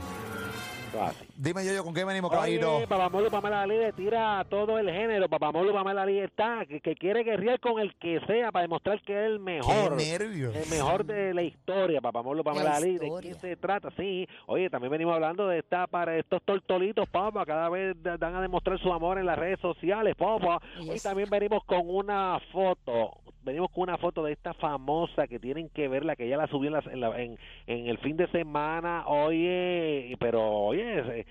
Así. 1.02 1.26
Dime 1.36 1.66
yo, 1.66 1.74
yo, 1.74 1.84
¿con 1.84 1.94
qué 1.94 2.06
venimos, 2.06 2.32
caballito? 2.32 2.80
Papamolo 2.88 3.30
Pamela 3.30 3.68
le 3.68 3.92
tira 3.92 4.40
a 4.40 4.46
todo 4.46 4.80
el 4.80 4.90
género. 4.90 5.28
Papamolo 5.28 5.74
Pamela 5.74 6.04
Ali 6.04 6.20
está, 6.20 6.66
que, 6.66 6.80
que 6.80 6.96
quiere 6.96 7.24
guerrear 7.26 7.60
con 7.60 7.82
el 7.82 7.94
que 7.96 8.22
sea 8.26 8.50
para 8.54 8.62
demostrar 8.64 9.02
que 9.02 9.12
es 9.12 9.26
el 9.26 9.40
mejor. 9.40 9.98
Qué 9.98 10.06
nervios. 10.18 10.56
El 10.56 10.70
mejor 10.70 11.04
de 11.06 11.34
la 11.34 11.42
historia, 11.44 12.00
Papamolo 12.00 12.46
Pamela 12.46 12.70
la 12.70 12.76
Ali. 12.78 12.98
¿De 12.98 13.12
quién 13.20 13.36
se 13.42 13.58
trata? 13.58 13.90
Sí. 13.98 14.26
Oye, 14.48 14.70
también 14.70 14.90
venimos 14.90 15.14
hablando 15.16 15.50
de 15.50 15.60
esta 15.60 15.86
para 15.86 16.16
estos 16.18 16.42
tortolitos, 16.44 17.10
papá. 17.10 17.46
Cada 17.46 17.68
vez 17.68 18.02
da- 18.02 18.16
dan 18.18 18.34
a 18.36 18.42
demostrar 18.42 18.80
su 18.80 18.94
amor 18.94 19.18
en 19.20 19.26
las 19.26 19.38
redes 19.38 19.60
sociales, 19.60 20.16
papá. 20.16 20.62
Yes. 20.80 21.04
también 21.04 21.30
venimos 21.30 21.62
con 21.66 21.82
una 21.90 22.40
foto. 22.54 23.18
Venimos 23.46 23.70
con 23.72 23.84
una 23.84 23.98
foto 23.98 24.24
de 24.24 24.32
esta 24.34 24.54
famosa 24.56 25.28
que 25.28 25.40
tienen 25.40 25.70
que 25.70 25.88
verla, 25.88 26.16
que 26.16 26.26
ella 26.26 26.38
la 26.38 26.48
subió 26.48 26.76
en, 26.76 26.92
en, 26.92 27.00
la- 27.00 27.22
en- 27.22 27.38
en 27.68 27.88
el 27.88 27.98
fin 28.00 28.18
de 28.18 28.28
semana. 28.28 29.06
Oye, 29.08 30.16
pero 30.20 30.42
oye, 30.44 31.20
eh, 31.20 31.26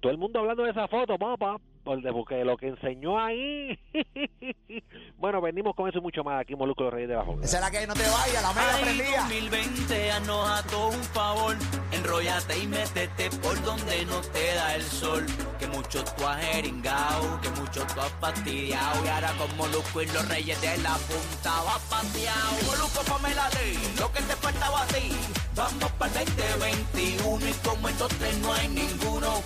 todo 0.00 0.12
el 0.12 0.18
mundo 0.18 0.38
hablando 0.38 0.64
de 0.64 0.70
esa 0.70 0.86
foto, 0.86 1.16
papá, 1.18 1.56
porque 1.86 2.44
lo 2.44 2.56
que 2.56 2.68
enseñó 2.68 3.18
ahí. 3.18 3.78
bueno, 5.18 5.40
venimos 5.40 5.74
con 5.76 5.88
eso 5.88 5.98
y 5.98 6.00
mucho 6.00 6.24
más 6.24 6.40
aquí, 6.40 6.54
en 6.54 6.58
Molusco 6.58 6.84
los 6.84 6.92
Reyes 6.92 7.08
de 7.08 7.14
la 7.14 7.24
Joven. 7.24 7.44
Esa 7.44 7.58
es 7.58 7.62
la 7.62 7.70
que 7.70 7.86
no 7.86 7.94
te 7.94 8.02
vayas, 8.02 8.42
la 8.42 8.52
mega 8.52 8.74
Ay, 8.74 8.82
prendida. 8.82 9.20
2020, 9.20 10.10
haznos 10.10 10.50
a 10.50 10.62
todos 10.66 10.96
un 10.96 11.02
favor. 11.04 11.56
Enrollate 11.92 12.58
y 12.58 12.66
métete 12.66 13.30
por 13.42 13.62
donde 13.62 14.04
no 14.06 14.20
te 14.20 14.54
da 14.54 14.74
el 14.74 14.82
sol. 14.82 15.24
Que 15.58 15.66
mucho 15.68 16.04
tú 16.04 16.26
has 16.26 16.44
jeringao, 16.44 17.40
que 17.40 17.50
mucho 17.50 17.86
tú 17.94 18.00
has 18.00 18.12
fastidiado. 18.20 19.04
Y 19.04 19.08
ahora 19.08 19.32
con 19.38 19.56
Molusco 19.56 20.02
y 20.02 20.06
los 20.06 20.28
reyes 20.28 20.60
de 20.60 20.76
la 20.78 20.94
punta 20.94 21.62
va 21.62 21.78
pateado. 21.88 22.52
Molusco, 22.66 23.02
Pamela 23.08 23.48
Lee, 23.50 23.78
lo 24.00 24.10
que 24.12 24.22
te 24.22 24.34
faltaba 24.34 24.82
a 24.82 24.86
ti. 24.88 25.12
Vamos 25.54 25.90
para 25.92 26.20
el 26.20 26.36
2021 26.36 27.48
y 27.48 27.52
como 27.66 27.88
estos 27.88 28.08
tres 28.18 28.36
no 28.38 28.52
hay 28.52 28.68
ninguno. 28.68 29.42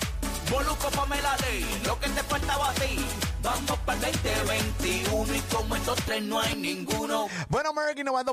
Molusco, 0.51 0.91
Pamela 0.91 1.37
Lee, 1.43 1.65
lo 1.87 1.99
que 2.01 2.09
te 2.09 2.23
faltaba 2.25 2.71
a 2.71 2.75
ti. 2.75 2.99
Vamos 3.43 3.79
para 3.87 4.09
el 4.09 4.13
2021 4.13 5.35
y 5.35 5.41
como 5.55 5.77
estos 5.77 5.97
tres 6.05 6.23
no 6.23 6.41
hay 6.41 6.57
ninguno. 6.57 7.29
Bueno, 7.49 7.73
Merck 7.73 7.99
innovando 7.99 8.29